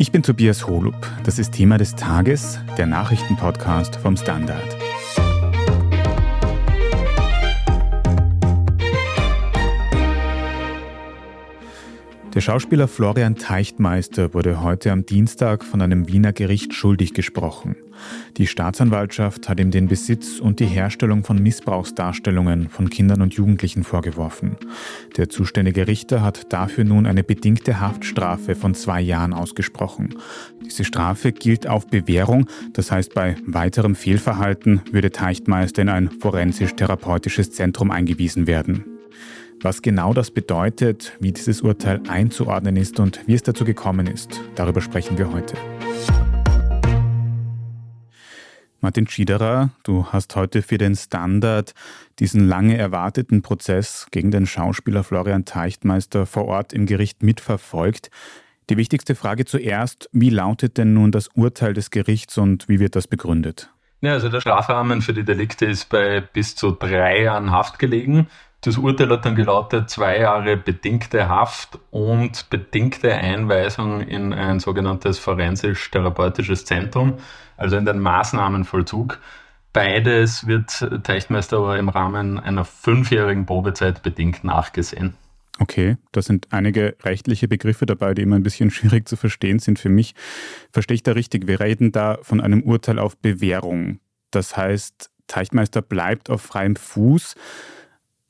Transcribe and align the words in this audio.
Ich 0.00 0.10
bin 0.10 0.22
Tobias 0.22 0.66
Holub. 0.66 0.94
Das 1.24 1.38
ist 1.38 1.52
Thema 1.52 1.76
des 1.76 1.94
Tages, 1.94 2.58
der 2.78 2.86
Nachrichtenpodcast 2.86 3.96
vom 3.96 4.16
Standard. 4.16 4.64
Der 12.40 12.44
Schauspieler 12.44 12.88
Florian 12.88 13.36
Teichtmeister 13.36 14.32
wurde 14.32 14.62
heute 14.62 14.92
am 14.92 15.04
Dienstag 15.04 15.62
von 15.62 15.82
einem 15.82 16.08
Wiener 16.08 16.32
Gericht 16.32 16.72
schuldig 16.72 17.12
gesprochen. 17.12 17.76
Die 18.38 18.46
Staatsanwaltschaft 18.46 19.46
hat 19.46 19.60
ihm 19.60 19.70
den 19.70 19.88
Besitz 19.88 20.40
und 20.40 20.58
die 20.58 20.64
Herstellung 20.64 21.22
von 21.22 21.42
Missbrauchsdarstellungen 21.42 22.70
von 22.70 22.88
Kindern 22.88 23.20
und 23.20 23.34
Jugendlichen 23.34 23.84
vorgeworfen. 23.84 24.56
Der 25.18 25.28
zuständige 25.28 25.86
Richter 25.86 26.22
hat 26.22 26.50
dafür 26.50 26.84
nun 26.84 27.04
eine 27.04 27.22
bedingte 27.22 27.78
Haftstrafe 27.78 28.54
von 28.54 28.74
zwei 28.74 29.02
Jahren 29.02 29.34
ausgesprochen. 29.34 30.14
Diese 30.64 30.86
Strafe 30.86 31.32
gilt 31.32 31.66
auf 31.66 31.88
Bewährung, 31.88 32.46
das 32.72 32.90
heißt 32.90 33.12
bei 33.12 33.36
weiterem 33.44 33.94
Fehlverhalten 33.94 34.80
würde 34.90 35.10
Teichtmeister 35.10 35.82
in 35.82 35.90
ein 35.90 36.10
forensisch-therapeutisches 36.10 37.52
Zentrum 37.52 37.90
eingewiesen 37.90 38.46
werden. 38.46 38.89
Was 39.62 39.82
genau 39.82 40.14
das 40.14 40.30
bedeutet, 40.30 41.12
wie 41.20 41.32
dieses 41.32 41.60
Urteil 41.60 42.00
einzuordnen 42.08 42.76
ist 42.76 42.98
und 42.98 43.20
wie 43.26 43.34
es 43.34 43.42
dazu 43.42 43.66
gekommen 43.66 44.06
ist, 44.06 44.40
darüber 44.54 44.80
sprechen 44.80 45.18
wir 45.18 45.30
heute. 45.30 45.54
Martin 48.80 49.06
Schiederer, 49.06 49.68
du 49.82 50.06
hast 50.06 50.34
heute 50.34 50.62
für 50.62 50.78
den 50.78 50.96
Standard 50.96 51.74
diesen 52.20 52.48
lange 52.48 52.78
erwarteten 52.78 53.42
Prozess 53.42 54.06
gegen 54.10 54.30
den 54.30 54.46
Schauspieler 54.46 55.04
Florian 55.04 55.44
Teichtmeister 55.44 56.24
vor 56.24 56.46
Ort 56.46 56.72
im 56.72 56.86
Gericht 56.86 57.22
mitverfolgt. 57.22 58.10
Die 58.70 58.78
wichtigste 58.78 59.14
Frage 59.14 59.44
zuerst, 59.44 60.08
wie 60.12 60.30
lautet 60.30 60.78
denn 60.78 60.94
nun 60.94 61.12
das 61.12 61.28
Urteil 61.34 61.74
des 61.74 61.90
Gerichts 61.90 62.38
und 62.38 62.66
wie 62.70 62.80
wird 62.80 62.96
das 62.96 63.06
begründet? 63.06 63.70
Ja, 64.00 64.12
also 64.12 64.30
der 64.30 64.40
Strafrahmen 64.40 65.02
für 65.02 65.12
die 65.12 65.24
Delikte 65.24 65.66
ist 65.66 65.90
bei 65.90 66.22
bis 66.22 66.56
zu 66.56 66.70
drei 66.70 67.24
Jahren 67.24 67.50
Haft 67.50 67.78
gelegen. 67.78 68.28
Das 68.62 68.76
Urteil 68.76 69.08
hat 69.08 69.24
dann 69.24 69.36
gelautet, 69.36 69.88
zwei 69.88 70.18
Jahre 70.18 70.58
bedingte 70.58 71.30
Haft 71.30 71.78
und 71.90 72.50
bedingte 72.50 73.14
Einweisung 73.14 74.02
in 74.02 74.34
ein 74.34 74.60
sogenanntes 74.60 75.18
forensisch-therapeutisches 75.18 76.66
Zentrum, 76.66 77.14
also 77.56 77.76
in 77.76 77.86
den 77.86 78.00
Maßnahmenvollzug. 78.00 79.18
Beides 79.72 80.46
wird 80.46 80.86
Teichtmeister 81.04 81.56
aber 81.56 81.78
im 81.78 81.88
Rahmen 81.88 82.38
einer 82.38 82.66
fünfjährigen 82.66 83.46
Probezeit 83.46 84.02
bedingt 84.02 84.44
nachgesehen. 84.44 85.14
Okay, 85.58 85.96
da 86.12 86.20
sind 86.20 86.48
einige 86.50 86.96
rechtliche 87.02 87.48
Begriffe 87.48 87.86
dabei, 87.86 88.12
die 88.12 88.22
immer 88.22 88.36
ein 88.36 88.42
bisschen 88.42 88.70
schwierig 88.70 89.08
zu 89.08 89.16
verstehen 89.16 89.58
sind 89.58 89.78
für 89.78 89.88
mich. 89.88 90.14
Verstehe 90.70 90.96
ich 90.96 91.02
da 91.02 91.12
richtig? 91.12 91.46
Wir 91.46 91.60
reden 91.60 91.92
da 91.92 92.18
von 92.22 92.42
einem 92.42 92.62
Urteil 92.62 92.98
auf 92.98 93.16
Bewährung. 93.16 94.00
Das 94.30 94.56
heißt, 94.56 95.10
Teichtmeister 95.28 95.80
bleibt 95.80 96.28
auf 96.28 96.42
freiem 96.42 96.76
Fuß 96.76 97.36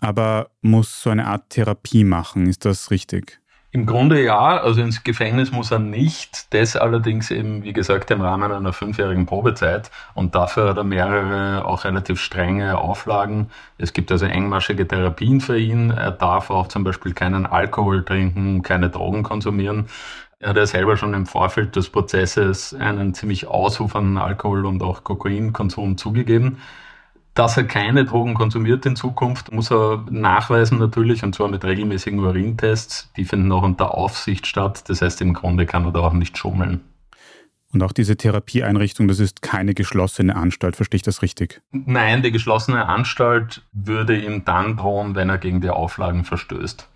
aber 0.00 0.50
muss 0.62 1.02
so 1.02 1.10
eine 1.10 1.26
Art 1.26 1.50
Therapie 1.50 2.04
machen. 2.04 2.46
Ist 2.46 2.64
das 2.64 2.90
richtig? 2.90 3.40
Im 3.72 3.86
Grunde 3.86 4.20
ja, 4.20 4.60
also 4.60 4.82
ins 4.82 5.04
Gefängnis 5.04 5.52
muss 5.52 5.70
er 5.70 5.78
nicht, 5.78 6.52
das 6.52 6.74
allerdings 6.74 7.30
eben, 7.30 7.62
wie 7.62 7.72
gesagt, 7.72 8.10
im 8.10 8.20
Rahmen 8.20 8.50
einer 8.50 8.72
fünfjährigen 8.72 9.26
Probezeit 9.26 9.92
und 10.14 10.34
dafür 10.34 10.70
hat 10.70 10.76
er 10.76 10.82
mehrere 10.82 11.64
auch 11.64 11.84
relativ 11.84 12.20
strenge 12.20 12.78
Auflagen. 12.78 13.48
Es 13.78 13.92
gibt 13.92 14.10
also 14.10 14.26
engmaschige 14.26 14.88
Therapien 14.88 15.40
für 15.40 15.56
ihn, 15.56 15.90
er 15.90 16.10
darf 16.10 16.50
auch 16.50 16.66
zum 16.66 16.82
Beispiel 16.82 17.12
keinen 17.12 17.46
Alkohol 17.46 18.04
trinken, 18.04 18.62
keine 18.62 18.90
Drogen 18.90 19.22
konsumieren. 19.22 19.86
Er 20.40 20.48
hat 20.48 20.56
ja 20.56 20.66
selber 20.66 20.96
schon 20.96 21.14
im 21.14 21.26
Vorfeld 21.26 21.76
des 21.76 21.90
Prozesses 21.90 22.74
einen 22.74 23.14
ziemlich 23.14 23.46
ausufernden 23.46 24.18
Alkohol- 24.18 24.66
und 24.66 24.82
auch 24.82 25.04
Kokainkonsum 25.04 25.96
zugegeben. 25.96 26.58
Dass 27.40 27.56
er 27.56 27.64
keine 27.64 28.04
Drogen 28.04 28.34
konsumiert 28.34 28.84
in 28.84 28.96
Zukunft, 28.96 29.50
muss 29.50 29.72
er 29.72 30.04
nachweisen 30.10 30.78
natürlich, 30.78 31.24
und 31.24 31.34
zwar 31.34 31.48
mit 31.48 31.64
regelmäßigen 31.64 32.20
Urintests. 32.20 33.10
Die 33.16 33.24
finden 33.24 33.50
auch 33.50 33.62
unter 33.62 33.94
Aufsicht 33.94 34.46
statt. 34.46 34.84
Das 34.90 35.00
heißt, 35.00 35.22
im 35.22 35.32
Grunde 35.32 35.64
kann 35.64 35.86
er 35.86 35.92
da 35.92 36.00
auch 36.00 36.12
nicht 36.12 36.36
schummeln. 36.36 36.82
Und 37.72 37.82
auch 37.82 37.92
diese 37.92 38.18
Therapieeinrichtung, 38.18 39.08
das 39.08 39.20
ist 39.20 39.40
keine 39.40 39.72
geschlossene 39.72 40.36
Anstalt, 40.36 40.76
verstehe 40.76 40.96
ich 40.96 41.02
das 41.02 41.22
richtig? 41.22 41.62
Nein, 41.72 42.22
die 42.22 42.30
geschlossene 42.30 42.84
Anstalt 42.84 43.62
würde 43.72 44.20
ihm 44.20 44.44
dann 44.44 44.76
drohen, 44.76 45.14
wenn 45.14 45.30
er 45.30 45.38
gegen 45.38 45.62
die 45.62 45.70
Auflagen 45.70 46.24
verstößt. 46.24 46.90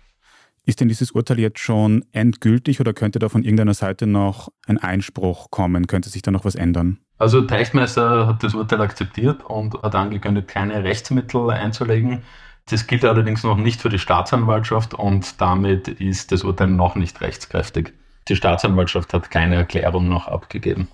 Ist 0.67 0.79
denn 0.79 0.89
dieses 0.89 1.09
Urteil 1.09 1.39
jetzt 1.39 1.59
schon 1.59 2.05
endgültig 2.11 2.79
oder 2.79 2.93
könnte 2.93 3.17
da 3.17 3.29
von 3.29 3.41
irgendeiner 3.41 3.73
Seite 3.73 4.05
noch 4.05 4.49
ein 4.67 4.77
Einspruch 4.77 5.49
kommen? 5.49 5.87
Könnte 5.87 6.09
sich 6.09 6.21
da 6.21 6.29
noch 6.29 6.45
was 6.45 6.53
ändern? 6.53 6.99
Also 7.17 7.41
Teichmeister 7.41 8.27
hat 8.27 8.43
das 8.43 8.53
Urteil 8.53 8.81
akzeptiert 8.81 9.43
und 9.43 9.81
hat 9.81 9.95
angekündigt, 9.95 10.47
keine 10.47 10.83
Rechtsmittel 10.83 11.49
einzulegen. 11.49 12.23
Das 12.69 12.87
gilt 12.87 13.05
allerdings 13.05 13.43
noch 13.43 13.57
nicht 13.57 13.81
für 13.81 13.89
die 13.89 13.99
Staatsanwaltschaft 13.99 14.93
und 14.93 15.39
damit 15.39 15.87
ist 15.87 16.31
das 16.31 16.43
Urteil 16.43 16.67
noch 16.67 16.95
nicht 16.95 17.21
rechtskräftig. 17.21 17.93
Die 18.27 18.35
Staatsanwaltschaft 18.35 19.13
hat 19.13 19.29
keine 19.29 19.55
Erklärung 19.55 20.09
noch 20.09 20.27
abgegeben. 20.27 20.87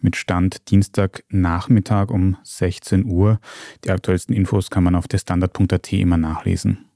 Mit 0.00 0.16
Stand 0.16 0.70
Dienstagnachmittag 0.70 2.10
um 2.10 2.36
16 2.42 3.04
Uhr. 3.04 3.40
Die 3.84 3.90
aktuellsten 3.90 4.34
Infos 4.34 4.70
kann 4.70 4.84
man 4.84 4.94
auf 4.94 5.08
der 5.08 5.18
Standard.at 5.18 5.92
immer 5.92 6.16
nachlesen. 6.16 6.90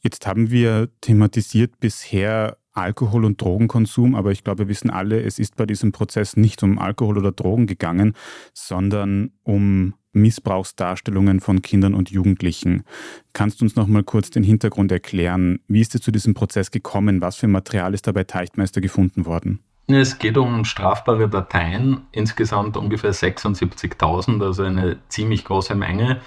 Jetzt 0.00 0.26
haben 0.26 0.50
wir 0.50 0.88
thematisiert 1.00 1.80
bisher 1.80 2.56
Alkohol- 2.78 3.24
und 3.24 3.40
Drogenkonsum, 3.40 4.14
aber 4.14 4.32
ich 4.32 4.44
glaube, 4.44 4.60
wir 4.60 4.68
wissen 4.68 4.90
alle, 4.90 5.22
es 5.22 5.38
ist 5.38 5.56
bei 5.56 5.66
diesem 5.66 5.92
Prozess 5.92 6.36
nicht 6.36 6.62
um 6.62 6.78
Alkohol 6.78 7.18
oder 7.18 7.32
Drogen 7.32 7.66
gegangen, 7.66 8.14
sondern 8.54 9.32
um 9.42 9.94
Missbrauchsdarstellungen 10.12 11.40
von 11.40 11.62
Kindern 11.62 11.94
und 11.94 12.10
Jugendlichen. 12.10 12.84
Kannst 13.32 13.60
du 13.60 13.64
uns 13.64 13.76
noch 13.76 13.86
mal 13.86 14.02
kurz 14.02 14.30
den 14.30 14.42
Hintergrund 14.42 14.90
erklären? 14.90 15.60
Wie 15.68 15.80
ist 15.80 15.94
es 15.94 16.00
zu 16.00 16.10
diesem 16.10 16.34
Prozess 16.34 16.70
gekommen? 16.70 17.20
Was 17.20 17.36
für 17.36 17.48
Material 17.48 17.94
ist 17.94 18.06
da 18.06 18.12
bei 18.12 18.24
Teichtmeister 18.24 18.80
gefunden 18.80 19.26
worden? 19.26 19.60
Es 19.86 20.18
geht 20.18 20.36
um 20.36 20.66
strafbare 20.66 21.30
Dateien, 21.30 22.02
insgesamt 22.12 22.76
ungefähr 22.76 23.14
76.000, 23.14 24.44
also 24.44 24.62
eine 24.62 24.98
ziemlich 25.08 25.44
große 25.44 25.74
Menge. 25.74 26.20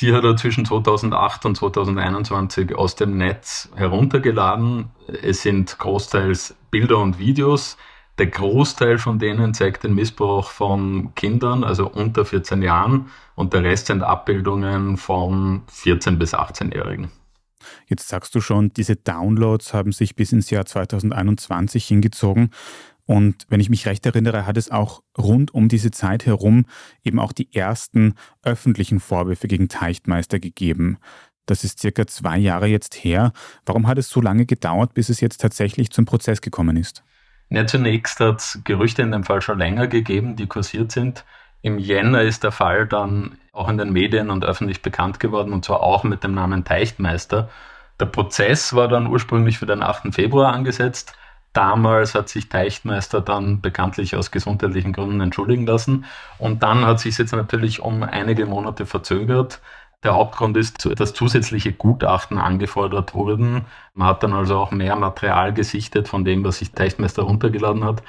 Die 0.00 0.12
hat 0.12 0.24
er 0.24 0.36
zwischen 0.36 0.64
2008 0.64 1.46
und 1.46 1.56
2021 1.56 2.74
aus 2.74 2.96
dem 2.96 3.16
Netz 3.16 3.70
heruntergeladen. 3.76 4.90
Es 5.22 5.42
sind 5.42 5.78
großteils 5.78 6.56
Bilder 6.70 6.98
und 6.98 7.18
Videos. 7.18 7.76
Der 8.18 8.26
Großteil 8.26 8.98
von 8.98 9.18
denen 9.18 9.54
zeigt 9.54 9.84
den 9.84 9.94
Missbrauch 9.94 10.50
von 10.50 11.14
Kindern, 11.14 11.64
also 11.64 11.88
unter 11.88 12.24
14 12.24 12.62
Jahren, 12.62 13.10
und 13.34 13.52
der 13.52 13.64
Rest 13.64 13.86
sind 13.86 14.02
Abbildungen 14.02 14.96
von 14.96 15.62
14 15.68 16.18
bis 16.18 16.34
18-Jährigen. 16.34 17.10
Jetzt 17.86 18.08
sagst 18.08 18.34
du 18.34 18.40
schon, 18.40 18.72
diese 18.72 18.96
Downloads 18.96 19.74
haben 19.74 19.92
sich 19.92 20.16
bis 20.16 20.32
ins 20.32 20.50
Jahr 20.50 20.66
2021 20.66 21.86
hingezogen. 21.86 22.50
Und 23.06 23.46
wenn 23.48 23.60
ich 23.60 23.68
mich 23.68 23.86
recht 23.86 24.06
erinnere, 24.06 24.46
hat 24.46 24.56
es 24.56 24.70
auch 24.70 25.02
rund 25.18 25.52
um 25.52 25.68
diese 25.68 25.90
Zeit 25.90 26.26
herum 26.26 26.66
eben 27.02 27.18
auch 27.18 27.32
die 27.32 27.54
ersten 27.54 28.14
öffentlichen 28.42 29.00
Vorwürfe 29.00 29.46
gegen 29.46 29.68
Teichtmeister 29.68 30.38
gegeben. 30.38 30.98
Das 31.46 31.64
ist 31.64 31.80
circa 31.80 32.06
zwei 32.06 32.38
Jahre 32.38 32.66
jetzt 32.66 32.94
her. 33.04 33.32
Warum 33.66 33.86
hat 33.86 33.98
es 33.98 34.08
so 34.08 34.20
lange 34.20 34.46
gedauert, 34.46 34.94
bis 34.94 35.10
es 35.10 35.20
jetzt 35.20 35.40
tatsächlich 35.40 35.90
zum 35.90 36.06
Prozess 36.06 36.40
gekommen 36.40 36.76
ist? 36.76 37.02
Ja, 37.50 37.66
zunächst 37.66 38.18
hat 38.20 38.40
es 38.40 38.60
Gerüchte 38.64 39.02
in 39.02 39.12
dem 39.12 39.24
Fall 39.24 39.42
schon 39.42 39.58
länger 39.58 39.86
gegeben, 39.86 40.36
die 40.36 40.46
kursiert 40.46 40.90
sind. 40.90 41.24
Im 41.60 41.78
Jänner 41.78 42.22
ist 42.22 42.42
der 42.42 42.52
Fall 42.52 42.86
dann 42.86 43.38
auch 43.52 43.68
in 43.68 43.78
den 43.78 43.92
Medien 43.92 44.30
und 44.30 44.44
öffentlich 44.44 44.82
bekannt 44.82 45.20
geworden, 45.20 45.52
und 45.52 45.64
zwar 45.64 45.82
auch 45.82 46.04
mit 46.04 46.24
dem 46.24 46.34
Namen 46.34 46.64
Teichtmeister. 46.64 47.50
Der 48.00 48.06
Prozess 48.06 48.74
war 48.74 48.88
dann 48.88 49.06
ursprünglich 49.06 49.58
für 49.58 49.66
den 49.66 49.82
8. 49.82 50.14
Februar 50.14 50.52
angesetzt. 50.52 51.14
Damals 51.54 52.16
hat 52.16 52.28
sich 52.28 52.48
Teichtmeister 52.48 53.20
dann 53.20 53.60
bekanntlich 53.60 54.16
aus 54.16 54.32
gesundheitlichen 54.32 54.92
Gründen 54.92 55.20
entschuldigen 55.20 55.66
lassen. 55.66 56.04
Und 56.38 56.64
dann 56.64 56.84
hat 56.84 56.98
sich 56.98 57.16
jetzt 57.16 57.32
natürlich 57.32 57.80
um 57.80 58.02
einige 58.02 58.44
Monate 58.44 58.86
verzögert. 58.86 59.60
Der 60.02 60.14
Hauptgrund 60.14 60.56
ist, 60.56 60.84
dass 60.98 61.14
zusätzliche 61.14 61.72
Gutachten 61.72 62.38
angefordert 62.38 63.14
wurden. 63.14 63.66
Man 63.94 64.08
hat 64.08 64.24
dann 64.24 64.34
also 64.34 64.58
auch 64.58 64.72
mehr 64.72 64.96
Material 64.96 65.54
gesichtet 65.54 66.08
von 66.08 66.24
dem, 66.24 66.44
was 66.44 66.58
sich 66.58 66.72
Teichtmeister 66.72 67.22
runtergeladen 67.22 67.84
hat. 67.84 68.02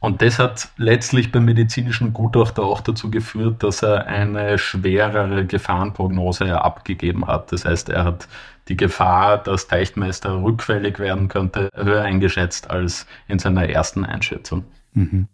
Und 0.00 0.22
das 0.22 0.38
hat 0.38 0.70
letztlich 0.78 1.30
beim 1.30 1.44
medizinischen 1.44 2.14
Gutachter 2.14 2.62
auch 2.62 2.80
dazu 2.80 3.10
geführt, 3.10 3.62
dass 3.62 3.82
er 3.82 4.06
eine 4.06 4.58
schwerere 4.58 5.44
Gefahrenprognose 5.44 6.60
abgegeben 6.60 7.26
hat. 7.26 7.52
Das 7.52 7.66
heißt, 7.66 7.90
er 7.90 8.04
hat 8.04 8.26
die 8.68 8.78
Gefahr, 8.78 9.36
dass 9.38 9.68
Teichtmeister 9.68 10.42
rückfällig 10.42 10.98
werden 10.98 11.28
könnte, 11.28 11.68
höher 11.74 12.02
eingeschätzt 12.02 12.70
als 12.70 13.06
in 13.28 13.38
seiner 13.38 13.68
ersten 13.68 14.06
Einschätzung. 14.06 14.64
Mhm. 14.94 15.28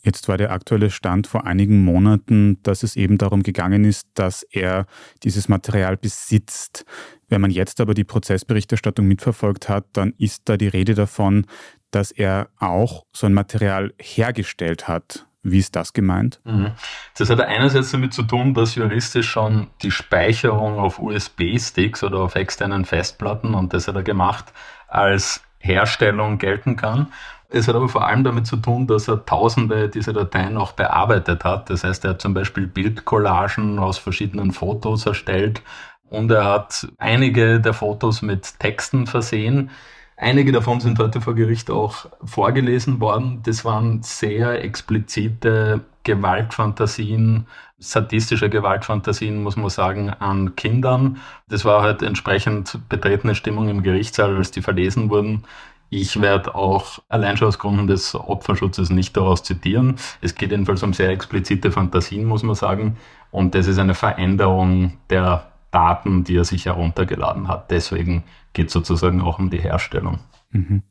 Jetzt 0.00 0.28
war 0.28 0.38
der 0.38 0.52
aktuelle 0.52 0.90
Stand 0.90 1.26
vor 1.26 1.44
einigen 1.44 1.84
Monaten, 1.84 2.62
dass 2.62 2.82
es 2.82 2.96
eben 2.96 3.18
darum 3.18 3.42
gegangen 3.42 3.84
ist, 3.84 4.08
dass 4.14 4.42
er 4.42 4.86
dieses 5.22 5.48
Material 5.48 5.98
besitzt. 5.98 6.86
Wenn 7.28 7.42
man 7.42 7.50
jetzt 7.50 7.80
aber 7.80 7.92
die 7.92 8.04
Prozessberichterstattung 8.04 9.06
mitverfolgt 9.06 9.68
hat, 9.68 9.86
dann 9.92 10.14
ist 10.16 10.48
da 10.48 10.56
die 10.56 10.68
Rede 10.68 10.94
davon, 10.94 11.46
dass 11.90 12.10
er 12.10 12.48
auch 12.58 13.04
so 13.12 13.26
ein 13.26 13.34
Material 13.34 13.92
hergestellt 13.98 14.88
hat. 14.88 15.26
Wie 15.42 15.58
ist 15.58 15.76
das 15.76 15.92
gemeint? 15.92 16.40
Mhm. 16.44 16.72
Das 17.16 17.30
hat 17.30 17.40
einerseits 17.40 17.90
damit 17.92 18.12
zu 18.12 18.22
tun, 18.22 18.54
dass 18.54 18.74
juristisch 18.74 19.30
schon 19.30 19.68
die 19.82 19.90
Speicherung 19.90 20.78
auf 20.78 20.98
USB-Sticks 20.98 22.02
oder 22.02 22.18
auf 22.18 22.34
externen 22.34 22.84
Festplatten, 22.84 23.54
und 23.54 23.72
das 23.72 23.88
hat 23.88 23.96
er 23.96 24.02
gemacht, 24.02 24.52
als 24.88 25.42
Herstellung 25.58 26.38
gelten 26.38 26.76
kann. 26.76 27.12
Es 27.50 27.66
hat 27.66 27.76
aber 27.76 27.88
vor 27.88 28.06
allem 28.06 28.24
damit 28.24 28.46
zu 28.46 28.56
tun, 28.56 28.86
dass 28.86 29.08
er 29.08 29.24
tausende 29.24 29.88
dieser 29.88 30.12
Dateien 30.12 30.58
auch 30.58 30.72
bearbeitet 30.72 31.44
hat. 31.44 31.70
Das 31.70 31.82
heißt, 31.82 32.04
er 32.04 32.10
hat 32.10 32.20
zum 32.20 32.34
Beispiel 32.34 32.66
Bildcollagen 32.66 33.78
aus 33.78 33.96
verschiedenen 33.96 34.52
Fotos 34.52 35.06
erstellt 35.06 35.62
und 36.10 36.30
er 36.30 36.44
hat 36.44 36.86
einige 36.98 37.60
der 37.60 37.72
Fotos 37.72 38.20
mit 38.20 38.58
Texten 38.60 39.06
versehen. 39.06 39.70
Einige 40.20 40.50
davon 40.50 40.80
sind 40.80 40.98
heute 40.98 41.20
vor 41.20 41.36
Gericht 41.36 41.70
auch 41.70 42.06
vorgelesen 42.24 43.00
worden. 43.00 43.40
Das 43.44 43.64
waren 43.64 44.02
sehr 44.02 44.64
explizite 44.64 45.82
Gewaltfantasien, 46.02 47.46
sadistische 47.78 48.50
Gewaltfantasien, 48.50 49.40
muss 49.40 49.54
man 49.54 49.70
sagen, 49.70 50.10
an 50.10 50.56
Kindern. 50.56 51.18
Das 51.48 51.64
war 51.64 51.82
halt 51.82 52.02
entsprechend 52.02 52.80
betretene 52.88 53.36
Stimmung 53.36 53.68
im 53.68 53.84
Gerichtssaal, 53.84 54.34
als 54.34 54.50
die 54.50 54.60
verlesen 54.60 55.08
wurden. 55.08 55.44
Ich 55.88 56.20
werde 56.20 56.56
auch 56.56 56.98
allein 57.08 57.36
schon 57.36 57.46
aus 57.46 57.60
Gründen 57.60 57.86
des 57.86 58.16
Opferschutzes 58.16 58.90
nicht 58.90 59.16
daraus 59.16 59.44
zitieren. 59.44 59.96
Es 60.20 60.34
geht 60.34 60.50
jedenfalls 60.50 60.82
um 60.82 60.94
sehr 60.94 61.10
explizite 61.10 61.70
Fantasien, 61.70 62.24
muss 62.24 62.42
man 62.42 62.56
sagen. 62.56 62.96
Und 63.30 63.54
das 63.54 63.68
ist 63.68 63.78
eine 63.78 63.94
Veränderung 63.94 64.98
der 65.10 65.46
Daten, 65.70 66.24
die 66.24 66.36
er 66.36 66.44
sich 66.44 66.66
heruntergeladen 66.66 67.48
hat. 67.48 67.70
Deswegen 67.70 68.24
geht 68.52 68.68
es 68.68 68.72
sozusagen 68.72 69.20
auch 69.20 69.38
um 69.38 69.50
die 69.50 69.60
Herstellung. 69.60 70.18
Mhm. 70.50 70.82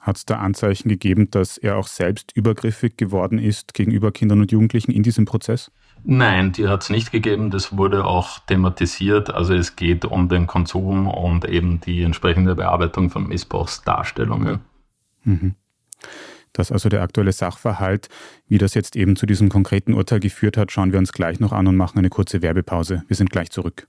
Hat 0.00 0.18
es 0.18 0.26
da 0.26 0.36
Anzeichen 0.36 0.90
gegeben, 0.90 1.30
dass 1.30 1.56
er 1.56 1.78
auch 1.78 1.86
selbst 1.86 2.36
übergriffig 2.36 2.98
geworden 2.98 3.38
ist 3.38 3.72
gegenüber 3.72 4.12
Kindern 4.12 4.42
und 4.42 4.52
Jugendlichen 4.52 4.92
in 4.92 5.02
diesem 5.02 5.24
Prozess? 5.24 5.70
Nein, 6.02 6.52
die 6.52 6.68
hat 6.68 6.82
es 6.82 6.90
nicht 6.90 7.10
gegeben. 7.10 7.50
Das 7.50 7.78
wurde 7.78 8.04
auch 8.04 8.38
thematisiert. 8.40 9.32
Also 9.32 9.54
es 9.54 9.76
geht 9.76 10.04
um 10.04 10.28
den 10.28 10.46
Konsum 10.46 11.08
und 11.08 11.46
eben 11.46 11.80
die 11.80 12.02
entsprechende 12.02 12.54
Bearbeitung 12.54 13.08
von 13.08 13.26
Missbrauchsdarstellungen. 13.28 14.60
Mhm. 15.22 15.54
Das 16.52 16.68
ist 16.68 16.72
also 16.72 16.90
der 16.90 17.02
aktuelle 17.02 17.32
Sachverhalt. 17.32 18.08
Wie 18.46 18.58
das 18.58 18.74
jetzt 18.74 18.96
eben 18.96 19.16
zu 19.16 19.24
diesem 19.24 19.48
konkreten 19.48 19.94
Urteil 19.94 20.20
geführt 20.20 20.58
hat, 20.58 20.70
schauen 20.70 20.92
wir 20.92 20.98
uns 20.98 21.12
gleich 21.12 21.40
noch 21.40 21.52
an 21.52 21.66
und 21.66 21.76
machen 21.76 21.98
eine 21.98 22.10
kurze 22.10 22.42
Werbepause. 22.42 23.04
Wir 23.08 23.16
sind 23.16 23.30
gleich 23.30 23.50
zurück. 23.50 23.88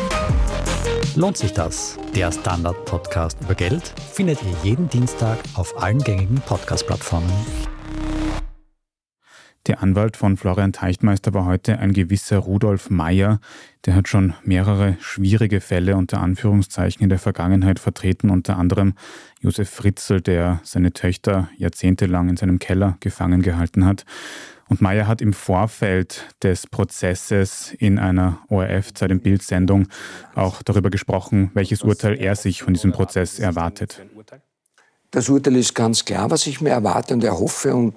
Lohnt 1.15 1.35
sich 1.35 1.51
das? 1.51 1.99
Der 2.15 2.31
Standard-Podcast 2.31 3.37
über 3.41 3.53
Geld 3.53 3.93
findet 4.13 4.41
ihr 4.43 4.55
jeden 4.63 4.87
Dienstag 4.87 5.37
auf 5.55 5.77
allen 5.81 5.99
gängigen 5.99 6.37
Podcast-Plattformen. 6.37 7.29
Der 9.67 9.83
Anwalt 9.83 10.15
von 10.15 10.37
Florian 10.37 10.71
Teichtmeister 10.71 11.33
war 11.33 11.45
heute 11.45 11.79
ein 11.79 11.91
gewisser 11.91 12.37
Rudolf 12.37 12.89
Meyer. 12.89 13.41
Der 13.85 13.93
hat 13.93 14.07
schon 14.07 14.35
mehrere 14.45 14.95
schwierige 15.01 15.59
Fälle 15.59 15.97
unter 15.97 16.21
Anführungszeichen 16.21 17.03
in 17.03 17.09
der 17.09 17.19
Vergangenheit 17.19 17.79
vertreten, 17.79 18.29
unter 18.29 18.57
anderem 18.57 18.93
Josef 19.41 19.69
Fritzl, 19.69 20.21
der 20.21 20.61
seine 20.63 20.93
Töchter 20.93 21.49
jahrzehntelang 21.57 22.29
in 22.29 22.37
seinem 22.37 22.57
Keller 22.57 22.95
gefangen 23.01 23.41
gehalten 23.41 23.85
hat. 23.85 24.05
Und 24.71 24.79
Meyer 24.79 25.05
hat 25.05 25.21
im 25.21 25.33
Vorfeld 25.33 26.29
des 26.41 26.65
Prozesses 26.65 27.73
in 27.77 27.99
einer 27.99 28.39
ORF-Zeit 28.47 29.11
im 29.11 29.19
Bild-Sendung 29.19 29.89
auch 30.33 30.63
darüber 30.63 30.89
gesprochen, 30.89 31.51
welches 31.53 31.81
Urteil 31.81 32.17
er 32.17 32.37
sich 32.37 32.63
von 32.63 32.73
diesem 32.73 32.93
Prozess 32.93 33.37
erwartet. 33.37 34.01
Das 35.11 35.27
Urteil 35.27 35.57
ist 35.57 35.75
ganz 35.75 36.05
klar, 36.05 36.31
was 36.31 36.47
ich 36.47 36.61
mir 36.61 36.69
erwarte 36.69 37.13
und 37.13 37.21
erhoffe 37.21 37.75
und 37.75 37.95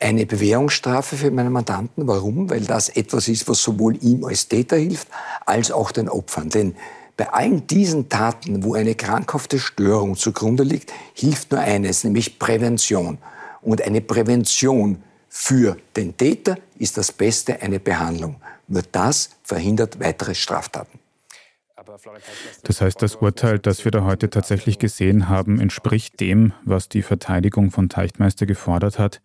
eine 0.00 0.24
Bewährungsstrafe 0.24 1.18
für 1.18 1.30
meine 1.30 1.50
Mandanten. 1.50 2.06
Warum? 2.06 2.48
Weil 2.48 2.62
das 2.62 2.88
etwas 2.88 3.28
ist, 3.28 3.46
was 3.46 3.62
sowohl 3.62 4.02
ihm 4.02 4.24
als 4.24 4.48
Täter 4.48 4.78
hilft, 4.78 5.08
als 5.44 5.70
auch 5.70 5.92
den 5.92 6.08
Opfern. 6.08 6.48
Denn 6.48 6.76
bei 7.18 7.28
allen 7.28 7.66
diesen 7.66 8.08
Taten, 8.08 8.64
wo 8.64 8.72
eine 8.72 8.94
krankhafte 8.94 9.58
Störung 9.58 10.16
zugrunde 10.16 10.62
liegt, 10.62 10.94
hilft 11.12 11.52
nur 11.52 11.60
eines, 11.60 12.04
nämlich 12.04 12.38
Prävention. 12.38 13.18
Und 13.60 13.82
eine 13.82 14.00
Prävention 14.00 15.02
für 15.28 15.76
den 15.96 16.16
Täter 16.16 16.58
ist 16.78 16.96
das 16.96 17.12
Beste 17.12 17.60
eine 17.60 17.80
Behandlung. 17.80 18.40
Nur 18.66 18.82
das 18.92 19.30
verhindert 19.42 20.00
weitere 20.00 20.34
Straftaten. 20.34 20.98
Das 22.64 22.80
heißt, 22.80 23.00
das 23.00 23.16
Urteil, 23.16 23.58
das 23.58 23.84
wir 23.84 23.90
da 23.90 24.04
heute 24.04 24.30
tatsächlich 24.30 24.78
gesehen 24.78 25.28
haben, 25.28 25.60
entspricht 25.60 26.20
dem, 26.20 26.52
was 26.64 26.88
die 26.88 27.02
Verteidigung 27.02 27.70
von 27.70 27.88
Teichtmeister 27.88 28.46
gefordert 28.46 28.98
hat. 28.98 29.22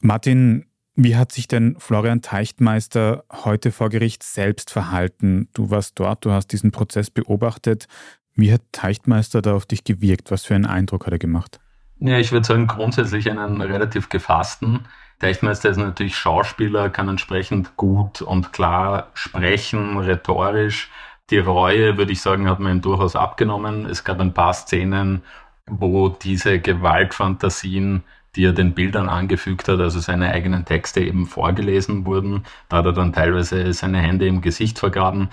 Martin, 0.00 0.66
wie 0.94 1.16
hat 1.16 1.32
sich 1.32 1.46
denn 1.46 1.76
Florian 1.78 2.22
Teichtmeister 2.22 3.24
heute 3.32 3.70
vor 3.70 3.88
Gericht 3.88 4.22
selbst 4.22 4.70
verhalten? 4.70 5.48
Du 5.52 5.70
warst 5.70 5.92
dort, 5.98 6.24
du 6.24 6.32
hast 6.32 6.48
diesen 6.48 6.70
Prozess 6.70 7.10
beobachtet. 7.10 7.86
Wie 8.34 8.52
hat 8.52 8.62
Teichtmeister 8.72 9.42
da 9.42 9.54
auf 9.54 9.66
dich 9.66 9.84
gewirkt? 9.84 10.30
Was 10.30 10.44
für 10.44 10.54
einen 10.54 10.66
Eindruck 10.66 11.06
hat 11.06 11.12
er 11.12 11.18
gemacht? 11.18 11.60
Ja, 12.00 12.18
ich 12.18 12.32
würde 12.32 12.46
sagen, 12.46 12.66
grundsätzlich 12.66 13.30
einen 13.30 13.60
relativ 13.60 14.08
gefassten. 14.08 14.86
Teichtmeister 15.18 15.70
ist 15.70 15.78
natürlich 15.78 16.16
Schauspieler, 16.16 16.90
kann 16.90 17.08
entsprechend 17.08 17.76
gut 17.76 18.22
und 18.22 18.52
klar 18.52 19.08
sprechen, 19.14 19.98
rhetorisch. 19.98 20.90
Die 21.30 21.38
Reue, 21.38 21.98
würde 21.98 22.12
ich 22.12 22.22
sagen, 22.22 22.48
hat 22.48 22.60
man 22.60 22.76
ihm 22.76 22.82
durchaus 22.82 23.16
abgenommen. 23.16 23.84
Es 23.86 24.04
gab 24.04 24.20
ein 24.20 24.32
paar 24.32 24.54
Szenen, 24.54 25.22
wo 25.66 26.08
diese 26.08 26.60
Gewaltfantasien 26.60 28.04
die 28.36 28.44
er 28.44 28.52
den 28.52 28.72
Bildern 28.72 29.08
angefügt 29.08 29.68
hat, 29.68 29.80
also 29.80 29.98
seine 29.98 30.30
eigenen 30.30 30.64
Texte 30.64 31.00
eben 31.00 31.26
vorgelesen 31.26 32.06
wurden. 32.06 32.44
Da 32.68 32.78
hat 32.78 32.86
er 32.86 32.92
dann 32.92 33.12
teilweise 33.12 33.72
seine 33.72 33.98
Hände 33.98 34.26
im 34.26 34.42
Gesicht 34.42 34.78
vergraben. 34.78 35.30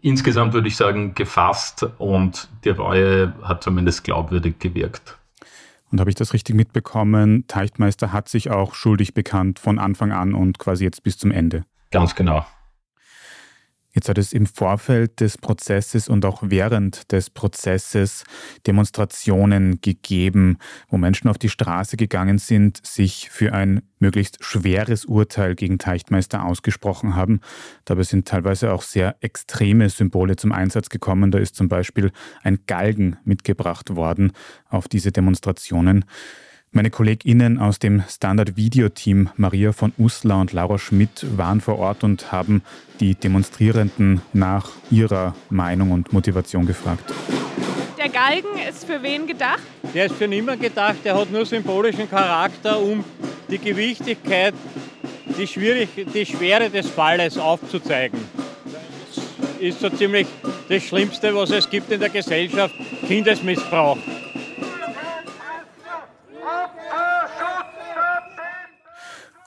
Insgesamt 0.00 0.52
würde 0.52 0.66
ich 0.66 0.76
sagen, 0.76 1.14
gefasst 1.14 1.86
und 1.98 2.48
die 2.64 2.70
Reue 2.70 3.34
hat 3.42 3.62
zumindest 3.62 4.02
glaubwürdig 4.02 4.58
gewirkt. 4.58 5.18
Und 5.92 6.00
habe 6.00 6.10
ich 6.10 6.16
das 6.16 6.32
richtig 6.32 6.56
mitbekommen? 6.56 7.44
Teichtmeister 7.46 8.12
hat 8.12 8.28
sich 8.28 8.50
auch 8.50 8.74
schuldig 8.74 9.12
bekannt 9.12 9.58
von 9.58 9.78
Anfang 9.78 10.10
an 10.10 10.34
und 10.34 10.58
quasi 10.58 10.84
jetzt 10.84 11.02
bis 11.02 11.18
zum 11.18 11.30
Ende. 11.30 11.64
Ganz 11.90 12.14
genau. 12.14 12.46
Jetzt 13.94 14.08
hat 14.08 14.16
es 14.16 14.32
im 14.32 14.46
Vorfeld 14.46 15.20
des 15.20 15.36
Prozesses 15.36 16.08
und 16.08 16.24
auch 16.24 16.42
während 16.46 17.12
des 17.12 17.28
Prozesses 17.28 18.24
Demonstrationen 18.66 19.82
gegeben, 19.82 20.56
wo 20.88 20.96
Menschen 20.96 21.28
auf 21.28 21.36
die 21.36 21.50
Straße 21.50 21.98
gegangen 21.98 22.38
sind, 22.38 22.84
sich 22.86 23.28
für 23.28 23.52
ein 23.52 23.82
möglichst 23.98 24.42
schweres 24.42 25.04
Urteil 25.04 25.54
gegen 25.54 25.78
Teichtmeister 25.78 26.44
ausgesprochen 26.44 27.14
haben. 27.14 27.40
Dabei 27.84 28.04
sind 28.04 28.26
teilweise 28.26 28.72
auch 28.72 28.82
sehr 28.82 29.16
extreme 29.20 29.90
Symbole 29.90 30.36
zum 30.36 30.52
Einsatz 30.52 30.88
gekommen. 30.88 31.30
Da 31.30 31.38
ist 31.38 31.54
zum 31.54 31.68
Beispiel 31.68 32.12
ein 32.42 32.60
Galgen 32.66 33.18
mitgebracht 33.24 33.94
worden 33.94 34.32
auf 34.68 34.88
diese 34.88 35.12
Demonstrationen. 35.12 36.06
Meine 36.74 36.88
KollegInnen 36.88 37.58
aus 37.58 37.78
dem 37.78 38.02
Standard-Video-Team 38.08 39.28
Maria 39.36 39.72
von 39.72 39.92
Uslar 39.98 40.40
und 40.40 40.54
Laura 40.54 40.78
Schmidt 40.78 41.26
waren 41.36 41.60
vor 41.60 41.78
Ort 41.78 42.02
und 42.02 42.32
haben 42.32 42.62
die 42.98 43.14
Demonstrierenden 43.14 44.22
nach 44.32 44.70
ihrer 44.90 45.34
Meinung 45.50 45.90
und 45.90 46.14
Motivation 46.14 46.64
gefragt. 46.64 47.12
Der 47.98 48.08
Galgen 48.08 48.58
ist 48.66 48.86
für 48.86 49.02
wen 49.02 49.26
gedacht? 49.26 49.60
Der 49.92 50.06
ist 50.06 50.14
für 50.14 50.26
niemand 50.26 50.62
gedacht, 50.62 50.96
der 51.04 51.14
hat 51.14 51.30
nur 51.30 51.44
symbolischen 51.44 52.08
Charakter, 52.08 52.80
um 52.80 53.04
die 53.50 53.58
Gewichtigkeit, 53.58 54.54
die, 55.38 55.46
Schwierig 55.46 55.90
die 56.14 56.24
Schwere 56.24 56.70
des 56.70 56.88
Falles 56.88 57.36
aufzuzeigen. 57.36 58.18
Das 59.12 59.60
ist 59.60 59.78
so 59.78 59.90
ziemlich 59.90 60.26
das 60.70 60.82
Schlimmste, 60.84 61.34
was 61.34 61.50
es 61.50 61.68
gibt 61.68 61.92
in 61.92 62.00
der 62.00 62.08
Gesellschaft, 62.08 62.74
Kindesmissbrauch. 63.06 63.98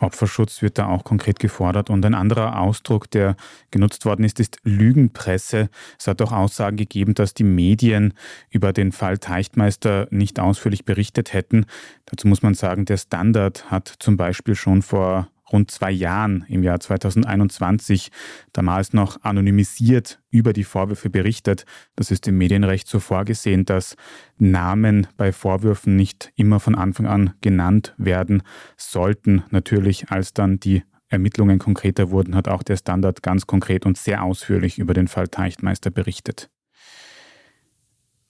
Opferschutz 0.06 0.62
wird 0.62 0.78
da 0.78 0.88
auch 0.88 1.04
konkret 1.04 1.40
gefordert. 1.40 1.90
Und 1.90 2.06
ein 2.06 2.14
anderer 2.14 2.60
Ausdruck, 2.60 3.10
der 3.12 3.36
genutzt 3.72 4.06
worden 4.06 4.24
ist, 4.24 4.40
ist 4.40 4.58
Lügenpresse. 4.64 5.70
Es 6.00 6.08
hat 6.08 6.22
auch 6.22 6.32
Aussagen 6.32 6.78
gegeben, 6.78 7.14
dass 7.14 7.34
die 7.34 7.44
Medien 7.44 8.14
über 8.50 8.74
den 8.74 8.92
Fall 8.92 9.18
Teichtmeister 9.18 10.08
nicht 10.12 10.40
ausführlich 10.40 10.86
berichtet 10.86 11.34
hätten. 11.34 11.66
Dazu 12.06 12.28
muss 12.28 12.42
man 12.42 12.54
sagen, 12.54 12.86
der 12.86 12.98
Standard 12.98 13.70
hat 13.70 13.94
zum 14.00 14.18
Beispiel 14.18 14.56
schon 14.56 14.82
vor 14.82 15.28
rund 15.52 15.72
zwei 15.72 15.92
Jahren 15.92 16.46
im 16.48 16.64
Jahr 16.64 16.80
2021, 16.80 18.10
damals 18.54 18.94
noch 18.94 19.22
anonymisiert 19.24 20.20
über 20.30 20.54
die 20.54 20.64
Vorwürfe 20.64 21.10
berichtet. 21.10 21.66
Das 21.96 22.12
ist 22.12 22.28
im 22.28 22.38
Medienrecht 22.38 22.88
so 22.88 23.00
vorgesehen, 23.00 23.66
dass 23.66 23.96
Namen 24.38 25.08
bei 25.18 25.32
Vorwürfen 25.32 25.96
nicht 25.96 26.32
immer 26.36 26.60
von 26.60 26.76
Anfang 26.76 27.06
an 27.06 27.34
genannt 27.42 27.94
werden 27.98 28.44
sollten. 28.78 29.44
Natürlich, 29.52 30.10
als 30.10 30.34
dann 30.34 30.60
die 30.60 30.84
Ermittlungen 31.10 31.60
konkreter 31.60 32.10
wurden, 32.10 32.36
hat 32.36 32.48
auch 32.48 32.64
der 32.64 32.78
Standard 32.78 33.22
ganz 33.22 33.46
konkret 33.48 33.86
und 33.86 33.98
sehr 33.98 34.24
ausführlich 34.24 34.80
über 34.80 34.94
den 34.94 35.08
Fall 35.08 35.28
Teichtmeister 35.28 35.92
berichtet. 35.92 36.50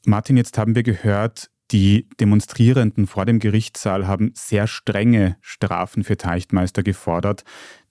Martin, 0.05 0.37
jetzt 0.37 0.57
haben 0.57 0.75
wir 0.75 0.83
gehört, 0.83 1.49
die 1.71 2.07
Demonstrierenden 2.19 3.07
vor 3.07 3.25
dem 3.25 3.39
Gerichtssaal 3.39 4.07
haben 4.07 4.31
sehr 4.35 4.67
strenge 4.67 5.37
Strafen 5.41 6.03
für 6.03 6.17
Teichtmeister 6.17 6.83
gefordert. 6.83 7.43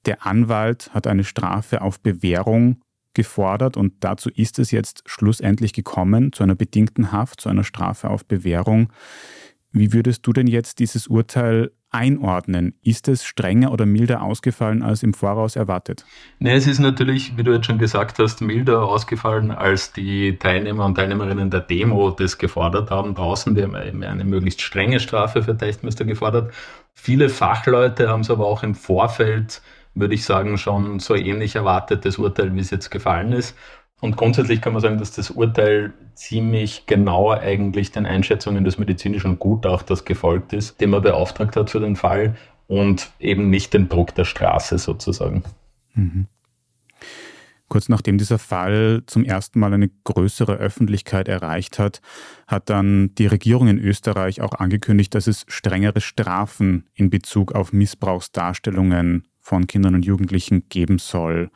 Der 0.07 0.27
Anwalt 0.27 0.91
hat 0.95 1.07
eine 1.07 1.25
Strafe 1.25 1.83
auf 1.83 2.01
Bewährung 2.01 2.81
gefordert 3.15 3.77
und 3.77 3.95
dazu 4.01 4.29
ist 4.31 4.59
es 4.59 4.71
jetzt 4.71 5.03
schlussendlich 5.07 5.73
gekommen, 5.73 6.33
zu 6.33 6.43
einer 6.43 6.55
bedingten 6.55 7.13
Haft, 7.13 7.41
zu 7.41 7.49
einer 7.49 7.65
Strafe 7.65 8.11
auf 8.11 8.25
Bewährung. 8.25 8.93
Wie 9.73 9.93
würdest 9.93 10.27
du 10.27 10.33
denn 10.33 10.47
jetzt 10.47 10.79
dieses 10.79 11.07
Urteil 11.07 11.73
einordnen? 11.95 12.75
Ist 12.83 13.09
es 13.09 13.25
strenger 13.25 13.73
oder 13.73 13.87
milder 13.87 14.23
ausgefallen 14.23 14.83
als 14.83 15.03
im 15.03 15.15
Voraus 15.15 15.57
erwartet? 15.57 16.05
Nee, 16.41 16.55
es 16.55 16.67
ist 16.67 16.81
natürlich, 16.81 17.37
wie 17.37 17.45
du 17.45 17.53
jetzt 17.53 17.67
schon 17.67 17.79
gesagt 17.79 18.19
hast, 18.19 18.41
milder 18.41 18.83
ausgefallen, 18.83 19.53
als 19.53 19.93
die 19.93 20.37
Teilnehmer 20.37 20.85
und 20.85 20.97
Teilnehmerinnen 20.97 21.51
der 21.51 21.61
Demo 21.61 22.11
das 22.11 22.37
gefordert 22.37 22.91
haben. 22.91 23.15
Draußen, 23.15 23.55
die 23.55 23.63
haben 23.63 23.75
eine 23.75 24.25
möglichst 24.25 24.61
strenge 24.61 24.99
Strafe 25.01 25.43
für 25.43 25.57
Teichtmeister 25.57 26.05
gefordert. 26.05 26.53
Viele 26.93 27.29
Fachleute 27.29 28.09
haben 28.09 28.21
es 28.21 28.31
aber 28.31 28.47
auch 28.47 28.63
im 28.63 28.75
Vorfeld, 28.75 29.63
würde 29.95 30.15
ich 30.15 30.25
sagen, 30.25 30.59
schon 30.59 30.99
so 30.99 31.15
ähnlich 31.15 31.55
erwartet, 31.55 32.05
das 32.05 32.19
Urteil, 32.19 32.55
wie 32.55 32.61
es 32.61 32.71
jetzt 32.71 32.91
gefallen 32.91 33.33
ist. 33.33 33.57
Und 34.05 34.19
grundsätzlich 34.19 34.61
kann 34.61 34.75
man 34.75 34.83
sagen, 34.83 34.99
dass 34.99 35.13
das 35.13 35.31
Urteil 35.31 35.95
ziemlich 36.15 36.85
genau 36.85 37.31
eigentlich 37.31 37.91
den 37.91 38.05
Einschätzungen 38.05 38.63
des 38.63 38.77
medizinischen 38.77 39.39
Gutachters 39.39 40.05
gefolgt 40.05 40.53
ist, 40.53 40.79
den 40.79 40.91
man 40.91 41.01
beauftragt 41.01 41.57
hat 41.57 41.71
für 41.71 41.81
den 41.81 41.97
Fall 41.97 42.37
und 42.67 43.13
eben 43.19 43.49
nicht 43.49 43.73
den 43.73 43.89
Druck 43.89 44.15
der 44.15 44.27
Straße 44.27 44.77
sozusagen. 44.77 45.43
Mhm. 45.95 46.27
Kurz 47.69 47.89
nachdem 47.89 48.19
dieser 48.19 48.39
Fall 48.39 49.05
zum 49.07 49.25
ersten 49.25 49.59
Mal 49.59 49.73
eine 49.73 49.89
größere 49.89 50.53
Öffentlichkeit 50.53 51.27
erreicht 51.27 51.79
hat, 51.79 52.03
hat 52.47 52.69
dann 52.69 53.15
die 53.15 53.27
Regierung 53.27 53.69
in 53.69 53.79
Österreich 53.79 54.43
auch 54.43 54.53
angekündigt, 54.53 55.15
dass 55.15 55.27
es 55.27 55.47
strengere 55.49 56.03
Strafen 56.03 56.85
in 56.93 57.09
Bezug 57.09 57.53
auf 57.53 57.73
Missbrauchsdarstellungen 57.73 59.27
von 59.41 59.67
Kindern 59.67 59.95
und 59.95 60.05
Jugendlichen 60.05 60.69
geben 60.69 60.99
soll. 60.99 61.51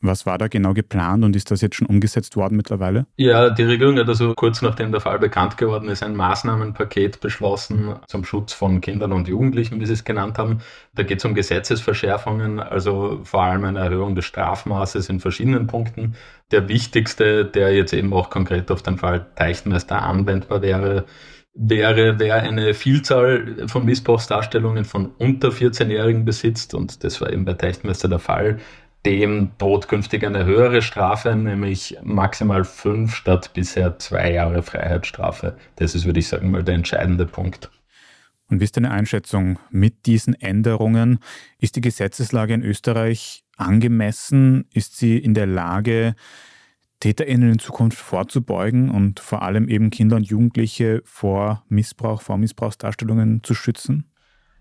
Was 0.00 0.26
war 0.26 0.36
da 0.36 0.48
genau 0.48 0.74
geplant 0.74 1.24
und 1.24 1.34
ist 1.34 1.50
das 1.50 1.62
jetzt 1.62 1.76
schon 1.76 1.86
umgesetzt 1.86 2.36
worden 2.36 2.56
mittlerweile? 2.56 3.06
Ja, 3.16 3.50
die 3.50 3.62
Regierung 3.62 3.98
hat 3.98 4.08
also 4.08 4.34
kurz 4.34 4.60
nachdem 4.60 4.92
der 4.92 5.00
Fall 5.00 5.18
bekannt 5.18 5.56
geworden 5.56 5.88
ist, 5.88 6.02
ein 6.02 6.14
Maßnahmenpaket 6.14 7.20
beschlossen 7.20 7.94
zum 8.06 8.24
Schutz 8.24 8.52
von 8.52 8.80
Kindern 8.82 9.12
und 9.12 9.26
Jugendlichen, 9.26 9.80
wie 9.80 9.86
sie 9.86 9.94
es 9.94 10.04
genannt 10.04 10.38
haben. 10.38 10.60
Da 10.94 11.02
geht 11.02 11.18
es 11.18 11.24
um 11.24 11.34
Gesetzesverschärfungen, 11.34 12.60
also 12.60 13.20
vor 13.24 13.42
allem 13.42 13.64
eine 13.64 13.78
Erhöhung 13.78 14.14
des 14.14 14.26
Strafmaßes 14.26 15.08
in 15.08 15.20
verschiedenen 15.20 15.66
Punkten. 15.66 16.14
Der 16.50 16.68
wichtigste, 16.68 17.46
der 17.46 17.74
jetzt 17.74 17.94
eben 17.94 18.12
auch 18.12 18.28
konkret 18.28 18.70
auf 18.70 18.82
den 18.82 18.98
Fall 18.98 19.26
Teichtmeister 19.34 20.02
anwendbar 20.02 20.60
wäre, 20.60 21.06
wäre, 21.56 22.18
wer 22.18 22.34
eine 22.36 22.74
Vielzahl 22.74 23.66
von 23.66 23.86
Missbrauchsdarstellungen 23.86 24.84
von 24.84 25.12
unter 25.18 25.48
14-Jährigen 25.48 26.26
besitzt, 26.26 26.74
und 26.74 27.02
das 27.02 27.20
war 27.20 27.32
eben 27.32 27.46
bei 27.46 27.54
Teichtmeister 27.54 28.08
der 28.08 28.18
Fall, 28.18 28.58
dem 29.06 29.52
droht 29.58 29.86
künftig 29.86 30.24
eine 30.24 30.44
höhere 30.44 30.82
Strafe, 30.82 31.36
nämlich 31.36 31.96
maximal 32.02 32.64
fünf 32.64 33.14
statt 33.14 33.52
bisher 33.54 33.98
zwei 33.98 34.32
Jahre 34.32 34.62
Freiheitsstrafe. 34.62 35.56
Das 35.76 35.94
ist, 35.94 36.04
würde 36.04 36.18
ich 36.18 36.26
sagen, 36.26 36.50
mal 36.50 36.64
der 36.64 36.74
entscheidende 36.74 37.24
Punkt. 37.24 37.70
Und 38.50 38.60
wie 38.60 38.64
ist 38.64 38.76
deine 38.76 38.90
Einschätzung 38.90 39.58
mit 39.70 40.06
diesen 40.06 40.34
Änderungen? 40.34 41.20
Ist 41.58 41.76
die 41.76 41.80
Gesetzeslage 41.80 42.54
in 42.54 42.62
Österreich 42.62 43.44
angemessen? 43.56 44.66
Ist 44.72 44.96
sie 44.96 45.18
in 45.18 45.34
der 45.34 45.46
Lage, 45.46 46.16
TäterInnen 46.98 47.52
in 47.52 47.58
Zukunft 47.60 47.98
vorzubeugen 47.98 48.90
und 48.90 49.20
vor 49.20 49.42
allem 49.42 49.68
eben 49.68 49.90
Kinder 49.90 50.16
und 50.16 50.26
Jugendliche 50.26 51.02
vor 51.04 51.64
Missbrauch, 51.68 52.22
vor 52.22 52.38
Missbrauchsdarstellungen 52.38 53.44
zu 53.44 53.54
schützen? 53.54 54.10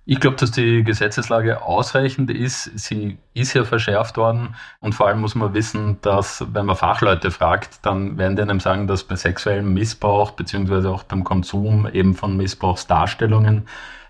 Ich 0.08 0.20
glaube, 0.20 0.38
dass 0.38 0.52
die 0.52 0.84
Gesetzeslage 0.84 1.64
ausreichend 1.64 2.30
ist. 2.30 2.66
Sie 2.78 3.18
ist 3.34 3.56
ja 3.56 3.64
verschärft 3.64 4.18
worden. 4.18 4.56
Und 4.80 4.94
vor 4.94 5.08
allem 5.08 5.20
muss 5.20 5.34
man 5.34 5.56
wissen, 5.56 5.98
dass, 6.02 6.46
wenn 6.54 6.68
man 6.68 6.76
Fachleute 6.76 7.32
fragt, 7.32 7.84
dann 7.84 8.18
werden 8.20 8.36
die 8.36 8.44
einem 8.44 8.60
sagen, 8.60 8.86
dass 8.86 9.04
bei 9.04 9.16
sexuellem 9.16 9.74
Missbrauch 9.74 10.32
beziehungsweise 10.32 10.92
auch 10.92 11.04
beim 11.04 11.24
Konsum 11.24 11.88
eben 11.92 12.14
von 12.14 12.38
Missbrauchsdarstellungen 12.38 13.68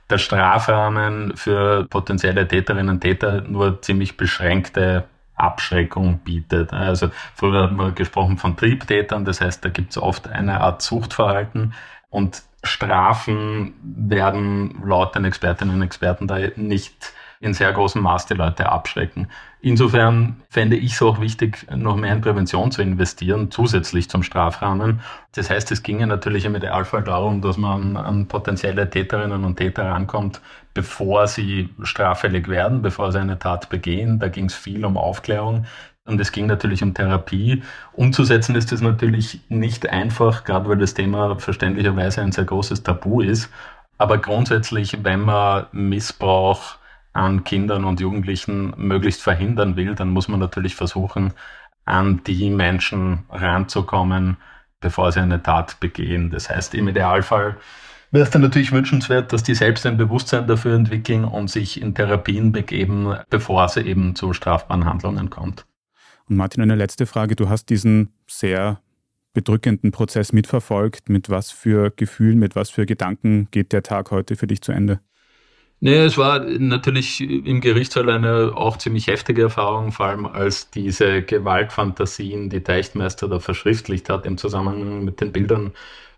der 0.10 0.18
Strafrahmen 0.18 1.36
für 1.36 1.86
potenzielle 1.86 2.48
Täterinnen 2.48 2.96
und 2.96 3.02
Täter 3.02 3.42
nur 3.42 3.82
ziemlich 3.82 4.18
beschränkte 4.18 5.06
Abschreckung 5.36 6.20
bietet. 6.20 6.74
Also 6.74 7.10
früher 7.36 7.64
hat 7.64 7.72
man 7.72 7.96
gesprochen 7.96 8.38
von 8.38 8.56
Triebtätern, 8.56 9.26
das 9.26 9.42
heißt, 9.42 9.64
da 9.64 9.70
gibt 9.70 9.92
es 9.92 9.98
oft 9.98 10.28
eine 10.28 10.62
Art 10.62 10.82
Suchtverhalten 10.82 11.74
und 12.10 12.44
Strafen 12.66 13.74
werden 13.82 14.82
laut 14.86 15.16
den 15.16 15.26
Expertinnen 15.26 15.76
und 15.76 15.82
Experten 15.82 16.28
da 16.28 16.38
nicht 16.56 17.14
in 17.40 17.54
sehr 17.54 17.72
großem 17.72 18.02
Maß 18.02 18.26
die 18.28 18.34
Leute 18.34 18.70
abschrecken. 18.70 19.28
Insofern 19.62 20.42
fände 20.50 20.76
ich 20.76 20.94
es 20.94 21.02
auch 21.02 21.20
wichtig, 21.20 21.66
noch 21.76 21.96
mehr 21.96 22.14
in 22.14 22.22
Prävention 22.22 22.72
zu 22.72 22.82
investieren, 22.82 23.52
zusätzlich 23.52 24.10
zum 24.10 24.24
Strafrahmen. 24.24 25.02
Das 25.34 25.50
heißt, 25.50 25.72
es 25.72 25.84
ginge 25.84 26.08
natürlich 26.08 26.46
im 26.46 26.56
Idealfall 26.56 27.04
darum, 27.04 27.42
dass 27.42 27.58
man 27.58 27.98
an 27.98 28.28
potenzielle 28.28 28.90
Täterinnen 28.90 29.44
und 29.44 29.58
Täter 29.58 29.86
rankommt, 29.86 30.42
bevor 30.74 31.28
sie 31.28 31.70
straffällig 31.84 32.48
werden, 32.48 32.82
bevor 32.82 33.12
sie 33.12 33.20
eine 33.20 33.40
Tat 33.40 33.70
begehen. 33.70 34.20
Da 34.20 34.28
ging 34.28 34.46
es 34.46 34.56
viel 34.56 34.86
um 34.86 34.98
Aufklärung. 34.98 35.66
Und 36.08 36.22
es 36.22 36.32
ging 36.32 36.46
natürlich 36.46 36.84
um 36.84 36.94
Therapie. 36.94 37.64
Umzusetzen 37.94 38.56
ist 38.56 38.72
es 38.72 38.82
natürlich 38.82 39.42
nicht 39.50 39.90
einfach, 39.90 40.44
gerade 40.44 40.70
weil 40.70 40.78
das 40.78 40.94
Thema 40.94 41.40
verständlicherweise 41.40 42.22
ein 42.22 42.32
sehr 42.32 42.46
großes 42.46 42.84
Tabu 42.84 43.22
ist. 43.22 43.50
Aber 43.98 44.20
grundsätzlich, 44.20 45.04
wenn 45.04 45.22
man 45.22 45.66
Missbrauch 45.72 46.76
an 47.14 47.44
Kindern 47.44 47.86
und 47.86 48.00
Jugendlichen 48.00 48.74
möglichst 48.78 49.24
verhindern 49.24 49.78
will, 49.78 49.96
dann 49.96 50.10
muss 50.10 50.28
man 50.28 50.40
natürlich 50.40 50.76
versuchen, 50.76 51.34
an 51.86 52.22
die 52.26 52.50
Menschen 52.50 53.24
ranzukommen, 53.30 54.38
bevor 54.82 55.12
sie 55.12 55.22
eine 55.22 55.42
Tat 55.42 55.80
begehen. 55.80 56.30
Das 56.30 56.50
heißt, 56.50 56.76
im 56.76 56.88
Idealfall 56.88 57.58
wäre 58.12 58.26
es 58.26 58.30
dann 58.30 58.42
natürlich 58.42 58.72
wünschenswert, 58.72 59.34
dass 59.34 59.44
die 59.44 59.56
selbst 59.56 59.86
ein 59.86 59.98
Bewusstsein 59.98 60.46
dafür 60.46 60.76
entwickeln 60.76 61.26
und 61.26 61.50
sich 61.50 61.82
in 61.82 61.96
Therapien 61.96 62.52
begeben, 62.52 63.16
bevor 63.30 63.66
es 63.66 63.78
eben 63.78 64.16
zu 64.16 64.34
strafbaren 64.34 64.86
Handlungen 64.86 65.30
kommt. 65.30 65.66
Und 66.30 66.38
Martin, 66.38 66.64
eine 66.64 66.76
letzte 66.76 67.06
Frage. 67.06 67.36
Du 67.36 67.50
hast 67.50 67.70
diesen 67.70 68.14
sehr 68.28 68.82
bedrückenden 69.34 69.92
Prozess 69.92 70.34
mitverfolgt. 70.34 71.10
Mit 71.10 71.30
was 71.30 71.52
für 71.52 71.92
Gefühlen, 71.92 72.40
mit 72.40 72.56
was 72.56 72.72
für 72.72 72.86
Gedanken 72.86 73.48
geht 73.52 73.74
der 73.74 73.84
Tag 73.84 74.12
heute 74.12 74.36
für 74.36 74.48
dich 74.48 74.62
zu 74.62 74.72
Ende? 74.72 75.00
Nee, 75.82 75.98
es 75.98 76.18
war 76.18 76.40
natürlich 76.40 77.22
im 77.22 77.60
Gerichtssaal 77.62 78.10
eine 78.10 78.54
auch 78.56 78.78
ziemlich 78.78 79.08
heftige 79.08 79.44
Erfahrung, 79.44 79.92
vor 79.92 80.08
allem 80.08 80.26
als 80.26 80.72
diese 80.72 81.22
Gewaltfantasien, 81.22 82.50
die 82.50 82.62
Teichtmeister 82.62 83.28
da 83.28 83.40
verschriftlicht 83.40 84.10
hat, 84.10 84.26
im 84.26 84.38
Zusammenhang 84.38 85.04
mit 85.04 85.20
den 85.20 85.32
Bildern 85.32 85.74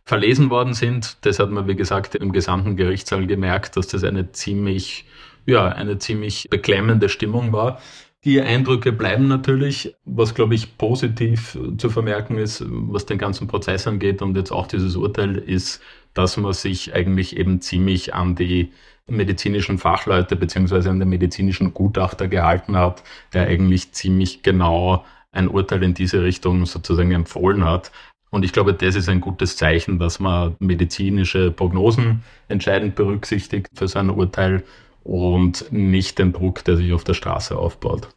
verlesen 0.06 0.50
worden 0.52 0.74
sind. 0.74 1.18
Das 1.26 1.40
hat 1.40 1.50
man, 1.50 1.68
wie 1.68 1.76
gesagt, 1.76 2.16
im 2.16 2.32
gesamten 2.32 2.78
Gerichtssaal 2.78 3.26
gemerkt, 3.28 3.76
dass 3.76 3.88
das 3.88 4.04
eine 4.04 4.32
ziemlich, 4.32 5.06
ja, 5.46 5.68
eine 5.68 5.98
ziemlich 5.98 6.48
beklemmende 6.50 7.10
Stimmung 7.10 7.52
war. 7.52 7.82
Die 8.24 8.42
Eindrücke 8.42 8.92
bleiben 8.92 9.28
natürlich. 9.28 9.96
Was, 10.06 10.34
glaube 10.34 10.56
ich, 10.56 10.78
positiv 10.78 11.58
zu 11.78 11.90
vermerken 11.90 12.38
ist, 12.38 12.64
was 12.68 13.06
den 13.06 13.18
ganzen 13.18 13.48
Prozess 13.48 13.88
angeht 13.88 14.22
und 14.22 14.36
jetzt 14.36 14.52
auch 14.52 14.68
dieses 14.68 14.96
Urteil, 14.96 15.38
ist, 15.38 15.82
dass 16.14 16.36
man 16.36 16.54
sich 16.54 16.94
eigentlich 16.96 17.38
eben 17.38 17.62
ziemlich 17.62 18.16
an 18.16 18.36
die 18.36 18.72
medizinischen 19.08 19.78
Fachleute 19.78 20.36
beziehungsweise 20.36 20.90
an 20.90 21.00
den 21.00 21.10
medizinischen 21.10 21.74
Gutachter 21.74 22.28
gehalten 22.28 22.76
hat, 22.76 23.04
der 23.34 23.48
eigentlich 23.48 23.94
ziemlich 23.94 24.44
genau 24.44 25.06
ein 25.32 25.48
Urteil 25.48 25.84
in 25.84 25.94
diese 25.94 26.24
Richtung 26.24 26.66
sozusagen 26.66 27.12
empfohlen 27.12 27.64
hat. 27.64 27.92
Und 28.30 28.44
ich 28.44 28.52
glaube, 28.52 28.74
das 28.74 28.96
ist 28.96 29.08
ein 29.08 29.22
gutes 29.22 29.56
Zeichen, 29.56 30.00
dass 30.00 30.20
man 30.20 30.56
medizinische 30.60 31.52
Prognosen 31.52 32.24
entscheidend 32.50 32.96
berücksichtigt 32.96 33.68
für 33.74 33.88
sein 33.88 34.10
Urteil 34.10 34.64
und 35.08 35.72
nicht 35.72 36.20
den 36.20 36.34
Druck, 36.34 36.64
der 36.64 36.78
sich 36.78 36.92
auf 36.94 37.04
der 37.04 37.14
Straße 37.14 37.58
aufbaut. 37.58 38.10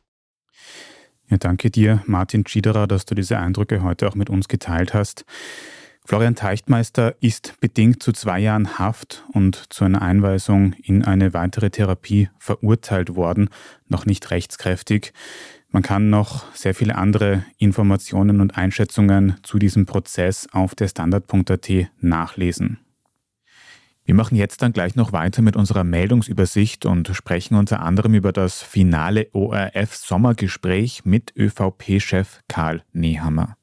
Ja, 1.28 1.36
danke 1.36 1.70
dir, 1.70 2.02
Martin 2.06 2.44
Schiederer, 2.46 2.88
dass 2.88 3.04
du 3.04 3.14
diese 3.14 3.38
Eindrücke 3.38 3.82
heute 3.82 4.08
auch 4.08 4.16
mit 4.16 4.30
uns 4.30 4.48
geteilt 4.48 4.94
hast. 4.94 5.24
Florian 6.04 6.34
Teichtmeister 6.34 7.14
ist 7.20 7.60
bedingt 7.60 8.02
zu 8.02 8.12
zwei 8.12 8.40
Jahren 8.40 8.80
Haft 8.80 9.24
und 9.32 9.72
zu 9.72 9.84
einer 9.84 10.02
Einweisung 10.02 10.72
in 10.82 11.04
eine 11.04 11.32
weitere 11.32 11.70
Therapie 11.70 12.30
verurteilt 12.38 13.14
worden, 13.14 13.48
noch 13.86 14.06
nicht 14.06 14.30
rechtskräftig. 14.32 15.12
Man 15.68 15.84
kann 15.84 16.10
noch 16.10 16.52
sehr 16.52 16.74
viele 16.74 16.96
andere 16.96 17.44
Informationen 17.58 18.40
und 18.40 18.56
Einschätzungen 18.56 19.36
zu 19.44 19.60
diesem 19.60 19.86
Prozess 19.86 20.48
auf 20.50 20.74
der 20.74 20.88
Standard.at 20.88 21.70
nachlesen. 22.00 22.80
Wir 24.10 24.16
machen 24.16 24.36
jetzt 24.36 24.60
dann 24.62 24.72
gleich 24.72 24.96
noch 24.96 25.12
weiter 25.12 25.40
mit 25.40 25.54
unserer 25.54 25.84
Meldungsübersicht 25.84 26.84
und 26.84 27.06
sprechen 27.14 27.54
unter 27.54 27.78
anderem 27.78 28.14
über 28.14 28.32
das 28.32 28.60
finale 28.60 29.28
ORF-Sommergespräch 29.32 31.04
mit 31.04 31.32
ÖVP-Chef 31.36 32.40
Karl 32.48 32.82
Nehammer. 32.92 33.56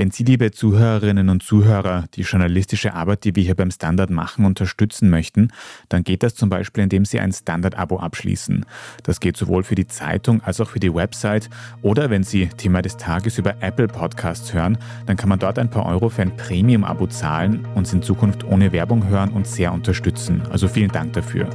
Wenn 0.00 0.10
Sie, 0.10 0.24
liebe 0.24 0.50
Zuhörerinnen 0.50 1.28
und 1.28 1.42
Zuhörer, 1.42 2.06
die 2.14 2.22
journalistische 2.22 2.94
Arbeit, 2.94 3.24
die 3.24 3.36
wir 3.36 3.42
hier 3.42 3.54
beim 3.54 3.70
Standard 3.70 4.08
machen, 4.08 4.46
unterstützen 4.46 5.10
möchten, 5.10 5.52
dann 5.90 6.04
geht 6.04 6.22
das 6.22 6.34
zum 6.34 6.48
Beispiel, 6.48 6.84
indem 6.84 7.04
Sie 7.04 7.20
ein 7.20 7.32
Standard-Abo 7.32 7.98
abschließen. 7.98 8.64
Das 9.02 9.20
geht 9.20 9.36
sowohl 9.36 9.62
für 9.62 9.74
die 9.74 9.86
Zeitung 9.86 10.42
als 10.42 10.58
auch 10.58 10.70
für 10.70 10.80
die 10.80 10.94
Website. 10.94 11.50
Oder 11.82 12.08
wenn 12.08 12.22
Sie 12.22 12.46
Thema 12.46 12.80
des 12.80 12.96
Tages 12.96 13.36
über 13.36 13.56
Apple 13.60 13.88
Podcasts 13.88 14.54
hören, 14.54 14.78
dann 15.04 15.18
kann 15.18 15.28
man 15.28 15.38
dort 15.38 15.58
ein 15.58 15.68
paar 15.68 15.84
Euro 15.84 16.08
für 16.08 16.22
ein 16.22 16.34
Premium-Abo 16.34 17.08
zahlen, 17.08 17.66
uns 17.74 17.92
in 17.92 18.00
Zukunft 18.00 18.42
ohne 18.44 18.72
Werbung 18.72 19.06
hören 19.06 19.32
und 19.32 19.46
sehr 19.46 19.70
unterstützen. 19.70 20.40
Also 20.50 20.66
vielen 20.66 20.92
Dank 20.92 21.12
dafür. 21.12 21.50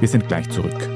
Wir 0.00 0.08
sind 0.08 0.26
gleich 0.26 0.50
zurück. 0.50 0.95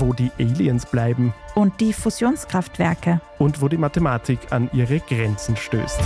wo 0.00 0.12
die 0.12 0.30
Aliens 0.38 0.86
bleiben 0.86 1.34
und 1.54 1.80
die 1.80 1.92
Fusionskraftwerke 1.92 3.20
und 3.38 3.60
wo 3.60 3.68
die 3.68 3.76
Mathematik 3.76 4.38
an 4.50 4.70
ihre 4.72 5.00
Grenzen 5.00 5.56
stößt. 5.56 6.00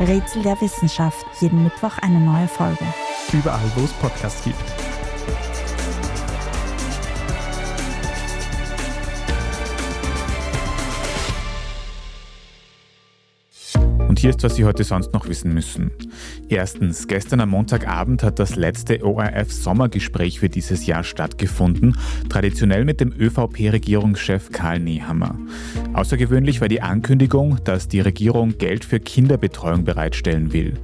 Rätsel 0.00 0.42
der 0.42 0.60
Wissenschaft, 0.60 1.24
jeden 1.40 1.64
Mittwoch 1.64 1.98
eine 2.02 2.20
neue 2.20 2.48
Folge. 2.48 2.84
Überall, 3.32 3.70
wo 3.74 3.84
es 3.84 3.92
Podcasts 3.94 4.44
gibt. 4.44 4.56
Und 14.08 14.18
hier 14.18 14.30
ist, 14.30 14.42
was 14.42 14.56
Sie 14.56 14.64
heute 14.64 14.84
sonst 14.84 15.12
noch 15.12 15.28
wissen 15.28 15.52
müssen. 15.52 15.90
Erstens, 16.48 17.08
gestern 17.08 17.40
am 17.40 17.50
Montagabend 17.50 18.22
hat 18.22 18.38
das 18.38 18.54
letzte 18.54 19.04
ORF-Sommergespräch 19.04 20.38
für 20.38 20.48
dieses 20.48 20.86
Jahr 20.86 21.02
stattgefunden, 21.02 21.96
traditionell 22.28 22.84
mit 22.84 23.00
dem 23.00 23.12
ÖVP-Regierungschef 23.12 24.52
Karl 24.52 24.78
Nehammer. 24.78 25.36
Außergewöhnlich 25.96 26.60
war 26.60 26.68
die 26.68 26.82
Ankündigung, 26.82 27.56
dass 27.64 27.88
die 27.88 28.00
Regierung 28.00 28.58
Geld 28.58 28.84
für 28.84 29.00
Kinderbetreuung 29.00 29.84
bereitstellen 29.84 30.52
will. 30.52 30.74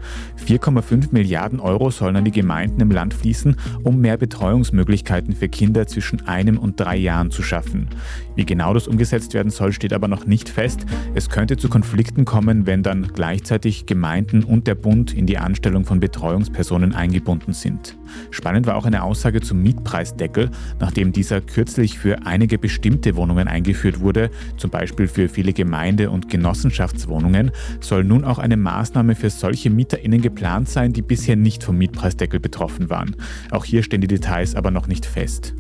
4,5 0.47 1.09
Milliarden 1.13 1.61
Euro 1.61 1.91
sollen 1.91 2.17
an 2.17 2.25
die 2.25 2.31
Gemeinden 2.31 2.81
im 2.81 2.91
Land 2.91 3.13
fließen, 3.13 3.57
um 3.83 4.01
mehr 4.01 4.17
Betreuungsmöglichkeiten 4.17 5.35
für 5.35 5.51
Kinder 5.51 5.87
zwischen 5.87 6.27
einem 6.27 6.57
und 6.57 6.81
drei 6.81 6.97
Jahren 6.97 7.31
zu 7.31 7.43
schaffen. 7.43 7.89
Wie 8.37 8.47
genau 8.47 8.73
das 8.73 8.89
umgesetzt 8.89 9.35
werden 9.35 9.51
soll, 9.51 9.75
steht 9.75 9.93
aber 9.93 10.09
noch 10.09 10.25
nicht 10.25 10.49
fest. 10.49 10.87
Es 11.15 11.29
könnte 11.29 11.59
zu 11.59 11.69
Konflikten 11.69 12.25
kommen, 12.25 12.67
wenn 12.67 12.83
dann 12.83 13.09
gleichzeitig 13.13 13.85
Gemeinden 13.85 14.43
und 14.43 14.67
der 14.67 14.77
Bund 14.77 15.13
in 15.13 15.27
die 15.27 15.37
Anstellung 15.37 15.85
von 15.85 16.01
Betreuungspersonen 16.01 16.95
eingebunden 16.95 17.53
sind. 17.53 17.99
Spannend 18.31 18.67
war 18.67 18.77
auch 18.77 18.87
eine 18.87 19.03
Aussage 19.03 19.43
zum 19.43 19.63
Mietpreisdeckel, 19.63 20.51
nachdem 20.81 21.13
dieser 21.13 21.43
kürzlich 21.43 21.99
für 21.99 22.27
einige 22.27 22.59
bestimmte 22.59 23.17
Wohnungen 23.17 23.49
eingeführt 23.49 24.01
wurde, 24.01 24.31
zum 24.57 24.71
Beispiel 24.71 25.02
für 25.09 25.29
viele 25.29 25.53
Gemeinde- 25.53 26.11
und 26.11 26.29
Genossenschaftswohnungen, 26.29 27.51
soll 27.81 28.05
nun 28.05 28.25
auch 28.25 28.39
eine 28.39 28.57
Maßnahme 28.57 29.15
für 29.15 29.31
solche 29.31 29.71
MieterInnen 29.71 30.23
geplant 30.23 30.69
sein, 30.69 30.93
die 30.93 31.03
bisher 31.03 31.37
nicht 31.37 31.65
vom 31.65 31.79
Mietpreisdeckel 31.79 32.41
betroffen 32.41 32.91
waren. 32.91 33.17
Auch 33.51 33.65
hier 33.65 33.83
stehen 33.83 34.01
die 34.01 34.07
Details 34.07 34.55
aber 34.55 34.71
noch 34.71 34.87
nicht 34.87 35.07
fest. 35.07 35.55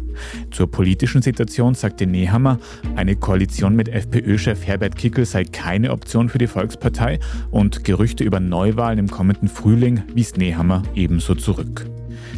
Zur 0.50 0.70
politischen 0.70 1.22
Situation 1.22 1.74
sagte 1.74 2.06
Nehammer, 2.06 2.58
eine 2.96 3.16
Koalition 3.16 3.74
mit 3.76 3.88
FPÖ-Chef 3.88 4.66
Herbert 4.66 4.96
Kickel 4.96 5.24
sei 5.24 5.44
keine 5.44 5.92
Option 5.92 6.28
für 6.28 6.38
die 6.38 6.46
Volkspartei 6.46 7.18
und 7.50 7.84
Gerüchte 7.84 8.24
über 8.24 8.40
Neuwahlen 8.40 8.98
im 8.98 9.08
kommenden 9.08 9.48
Frühling 9.48 10.02
wies 10.14 10.36
Nehammer 10.36 10.82
ebenso 10.94 11.34
zurück. 11.34 11.86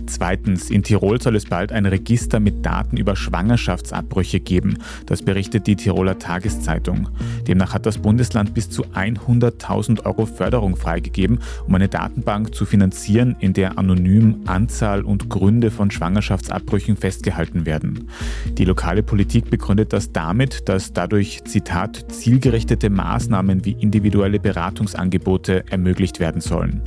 Zweitens, 0.06 0.70
in 0.70 0.82
Tirol 0.82 1.20
soll 1.20 1.36
es 1.36 1.46
bald 1.46 1.72
ein 1.72 1.86
Register 1.86 2.40
mit 2.40 2.64
Daten 2.64 2.96
über 2.96 3.16
Schwangerschaftsabbrüche 3.16 4.40
geben. 4.40 4.78
Das 5.06 5.22
berichtet 5.22 5.66
die 5.66 5.76
Tiroler 5.76 6.18
Tageszeitung. 6.18 7.08
Demnach 7.46 7.74
hat 7.74 7.86
das 7.86 7.98
Bundesland 7.98 8.54
bis 8.54 8.70
zu 8.70 8.84
100.000 8.86 10.04
Euro 10.04 10.26
Förderung 10.26 10.76
freigegeben, 10.76 11.40
um 11.66 11.74
eine 11.74 11.88
Datenbank 11.88 12.54
zu 12.54 12.66
finanzieren, 12.66 13.36
in 13.40 13.52
der 13.52 13.78
anonym 13.78 14.42
Anzahl 14.46 15.02
und 15.02 15.28
Gründe 15.30 15.70
von 15.70 15.90
Schwangerschaftsabbrüchen 15.90 16.96
festgehalten 16.96 17.66
werden. 17.66 18.08
Die 18.58 18.64
lokale 18.64 19.02
Politik 19.02 19.50
begründet 19.50 19.92
das 19.92 20.12
damit, 20.12 20.68
dass 20.68 20.92
dadurch, 20.92 21.44
Zitat, 21.44 22.12
zielgerichtete 22.12 22.90
Maßnahmen 22.90 23.64
wie 23.64 23.76
individuelle 23.78 24.40
Beratungsangebote 24.40 25.64
ermöglicht 25.70 26.20
werden 26.20 26.40
sollen. 26.40 26.82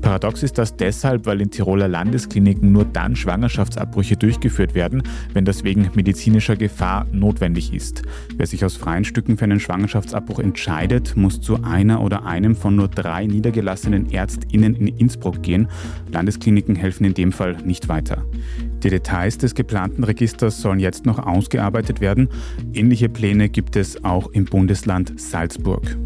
Paradox 0.00 0.42
ist 0.42 0.58
das 0.58 0.76
deshalb, 0.76 1.26
weil 1.26 1.40
in 1.40 1.50
Tiroler 1.50 1.88
Landeskliniken 1.88 2.72
nur 2.72 2.84
dann 2.84 3.16
Schwangerschaftsabbrüche 3.16 4.16
durchgeführt 4.16 4.74
werden, 4.74 5.02
wenn 5.32 5.44
das 5.44 5.64
wegen 5.64 5.90
medizinischer 5.94 6.56
Gefahr 6.56 7.06
notwendig 7.12 7.72
ist. 7.72 8.02
Wer 8.36 8.46
sich 8.46 8.64
aus 8.64 8.76
freien 8.76 9.04
Stücken 9.04 9.36
für 9.36 9.44
einen 9.44 9.60
Schwangerschaftsabbruch 9.60 10.38
entscheidet, 10.38 11.16
muss 11.16 11.40
zu 11.40 11.62
einer 11.62 12.00
oder 12.00 12.24
einem 12.24 12.54
von 12.54 12.76
nur 12.76 12.88
drei 12.88 13.26
niedergelassenen 13.26 14.10
Ärztinnen 14.12 14.74
in 14.76 14.86
Innsbruck 14.88 15.42
gehen. 15.42 15.68
Landeskliniken 16.12 16.76
helfen 16.76 17.04
in 17.04 17.14
dem 17.14 17.32
Fall 17.32 17.56
nicht 17.64 17.88
weiter. 17.88 18.24
Die 18.82 18.90
Details 18.90 19.38
des 19.38 19.54
geplanten 19.54 20.04
Registers 20.04 20.60
sollen 20.60 20.78
jetzt 20.78 21.06
noch 21.06 21.18
ausgearbeitet 21.18 22.00
werden. 22.00 22.28
Ähnliche 22.72 23.08
Pläne 23.08 23.48
gibt 23.48 23.76
es 23.76 24.04
auch 24.04 24.28
im 24.28 24.44
Bundesland 24.44 25.20
Salzburg. 25.20 25.96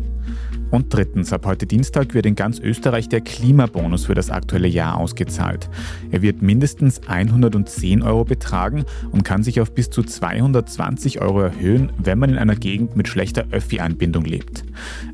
Und 0.73 0.87
drittens, 0.89 1.35
ab 1.35 1.45
heute 1.45 1.67
Dienstag 1.67 2.15
wird 2.15 2.25
in 2.25 2.35
ganz 2.35 2.59
Österreich 2.59 3.07
der 3.11 3.21
Klimabonus 3.21 4.07
für 4.07 4.15
das 4.15 4.31
aktuelle 4.31 4.69
Jahr 4.69 4.97
ausgezahlt. 4.97 5.69
Er 6.11 6.23
wird 6.23 6.41
mindestens 6.41 7.07
110 7.07 8.03
Euro 8.03 8.25
betragen 8.25 8.87
und 9.11 9.23
kann 9.23 9.43
sich 9.43 9.61
auf 9.61 9.75
bis 9.75 9.91
zu 9.91 10.03
220 10.03 11.21
Euro 11.21 11.43
erhöhen, 11.43 11.93
wenn 11.99 12.19
man 12.19 12.31
in 12.31 12.39
einer 12.39 12.57
Gegend 12.57 12.97
mit 12.97 13.07
schlechter 13.07 13.45
Öffi-Anbindung 13.51 14.25
lebt. 14.25 14.65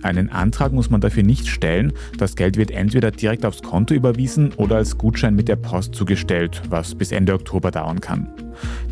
Einen 0.04 0.28
Antrag 0.28 0.72
muss 0.72 0.90
man 0.90 1.00
dafür 1.00 1.24
nicht 1.24 1.48
stellen. 1.48 1.92
Das 2.18 2.36
Geld 2.36 2.56
wird 2.56 2.70
entweder 2.70 3.10
direkt 3.10 3.44
aufs 3.44 3.62
Konto 3.62 3.94
überwiesen 3.94 4.52
oder 4.52 4.76
als 4.76 4.96
Gutschein 4.96 5.34
mit 5.34 5.48
der 5.48 5.56
Post 5.56 5.92
zugestellt, 5.96 6.62
was 6.68 6.94
bis 6.94 7.10
Ende 7.10 7.34
Oktober 7.34 7.72
dauern 7.72 8.00
kann. 8.00 8.28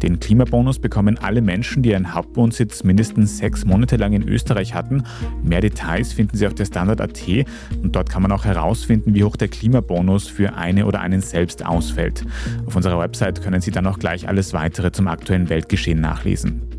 Den 0.03 0.21
Klimabonus 0.21 0.79
bekommen 0.79 1.19
alle 1.19 1.41
Menschen, 1.41 1.83
die 1.83 1.95
einen 1.95 2.15
Hauptwohnsitz 2.15 2.85
mindestens 2.85 3.39
sechs 3.39 3.65
Monate 3.65 3.97
lang 3.97 4.13
in 4.13 4.29
Österreich 4.29 4.75
hatten. 4.75 5.05
Mehr 5.43 5.61
Details 5.61 6.13
finden 6.13 6.37
Sie 6.37 6.47
auf 6.47 6.55
der 6.55 6.67
Standard.at 6.67 7.23
und 7.83 7.97
dort 7.97 8.11
kann 8.11 8.23
man 8.23 8.33
auch 8.33 8.45
herausfinden, 8.45 9.15
wie 9.15 9.25
hoch 9.25 9.37
der 9.37 9.49
Klimabonus 9.49 10.29
für 10.29 10.55
eine 10.55 10.87
oder 10.87 11.01
einen 11.01 11.21
selbst 11.21 11.65
ausfällt. 11.65 12.25
Auf 12.67 12.77
unserer 12.77 12.99
Website 12.99 13.43
können 13.43 13.61
Sie 13.61 13.71
dann 13.71 13.87
auch 13.87 13.99
gleich 13.99 14.29
alles 14.29 14.53
weitere 14.53 14.93
zum 14.93 15.09
aktuellen 15.09 15.49
Weltgeschehen 15.49 16.01
nachlesen. 16.01 16.76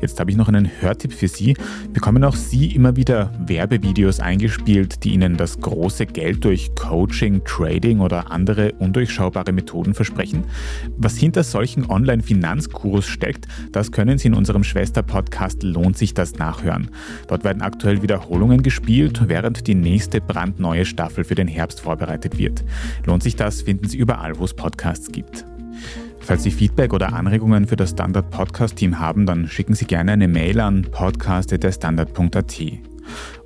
Jetzt 0.00 0.20
habe 0.20 0.30
ich 0.30 0.36
noch 0.36 0.48
einen 0.48 0.70
Hörtipp 0.80 1.12
für 1.12 1.28
Sie. 1.28 1.56
Bekommen 1.92 2.22
auch 2.24 2.36
Sie 2.36 2.74
immer 2.74 2.96
wieder 2.96 3.32
Werbevideos 3.46 4.20
eingespielt, 4.20 5.04
die 5.04 5.14
Ihnen 5.14 5.36
das 5.36 5.60
große 5.60 6.06
Geld 6.06 6.44
durch 6.44 6.74
Coaching, 6.76 7.42
Trading 7.44 8.00
oder 8.00 8.30
andere 8.30 8.72
undurchschaubare 8.78 9.52
Methoden 9.52 9.94
versprechen? 9.94 10.44
Was 10.96 11.16
hinter 11.16 11.42
solchen 11.42 11.90
Online-Finanzgurus 11.90 13.06
steckt, 13.06 13.48
das 13.72 13.90
können 13.90 14.18
Sie 14.18 14.28
in 14.28 14.34
unserem 14.34 14.64
Schwester-Podcast 14.64 15.62
Lohnt 15.62 15.98
sich 15.98 16.14
das 16.14 16.34
nachhören. 16.36 16.90
Dort 17.26 17.44
werden 17.44 17.62
aktuell 17.62 18.02
Wiederholungen 18.02 18.62
gespielt, 18.62 19.22
während 19.26 19.66
die 19.66 19.74
nächste 19.74 20.20
brandneue 20.20 20.84
Staffel 20.84 21.24
für 21.24 21.34
den 21.34 21.48
Herbst 21.48 21.80
vorbereitet 21.80 22.38
wird. 22.38 22.64
Lohnt 23.04 23.22
sich 23.22 23.36
das, 23.36 23.62
finden 23.62 23.88
Sie 23.88 23.98
überall, 23.98 24.38
wo 24.38 24.44
es 24.44 24.54
Podcasts 24.54 25.10
gibt. 25.10 25.44
Falls 26.28 26.42
Sie 26.42 26.50
Feedback 26.50 26.92
oder 26.92 27.14
Anregungen 27.14 27.66
für 27.66 27.76
das 27.76 27.88
Standard 27.88 28.30
Podcast 28.30 28.76
Team 28.76 28.98
haben, 28.98 29.24
dann 29.24 29.48
schicken 29.48 29.72
Sie 29.72 29.86
gerne 29.86 30.12
eine 30.12 30.28
Mail 30.28 30.60
an 30.60 30.82
podcast.derstandard.at. 30.82 32.62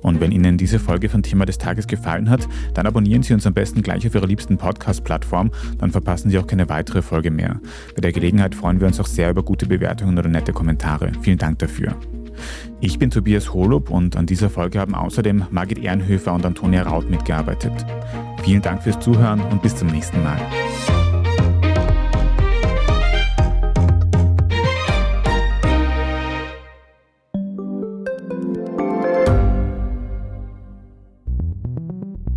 Und 0.01 0.19
wenn 0.19 0.33
Ihnen 0.33 0.57
diese 0.57 0.79
Folge 0.79 1.07
von 1.07 1.23
Thema 1.23 1.45
des 1.45 1.57
Tages 1.57 1.87
gefallen 1.87 2.29
hat, 2.29 2.45
dann 2.73 2.85
abonnieren 2.85 3.23
Sie 3.23 3.33
uns 3.33 3.47
am 3.47 3.53
besten 3.53 3.83
gleich 3.83 4.05
auf 4.05 4.13
Ihrer 4.13 4.27
liebsten 4.27 4.57
Podcast-Plattform, 4.57 5.51
dann 5.77 5.91
verpassen 5.91 6.29
Sie 6.29 6.37
auch 6.37 6.45
keine 6.45 6.67
weitere 6.67 7.01
Folge 7.01 7.31
mehr. 7.31 7.61
Bei 7.95 8.01
der 8.01 8.11
Gelegenheit 8.11 8.53
freuen 8.53 8.81
wir 8.81 8.87
uns 8.87 8.99
auch 8.99 9.07
sehr 9.07 9.29
über 9.29 9.43
gute 9.43 9.65
Bewertungen 9.65 10.17
oder 10.17 10.27
nette 10.27 10.51
Kommentare. 10.51 11.13
Vielen 11.21 11.37
Dank 11.37 11.59
dafür. 11.59 11.95
Ich 12.81 12.99
bin 12.99 13.11
Tobias 13.11 13.53
Holub 13.53 13.91
und 13.91 14.17
an 14.17 14.25
dieser 14.25 14.49
Folge 14.49 14.81
haben 14.81 14.93
außerdem 14.93 15.45
Margit 15.51 15.79
Ehrenhöfer 15.79 16.33
und 16.33 16.45
Antonia 16.45 16.83
Raut 16.83 17.09
mitgearbeitet. 17.09 17.85
Vielen 18.43 18.61
Dank 18.61 18.83
fürs 18.83 18.99
Zuhören 18.99 19.39
und 19.39 19.61
bis 19.61 19.73
zum 19.73 19.87
nächsten 19.87 20.21
Mal. 20.21 20.41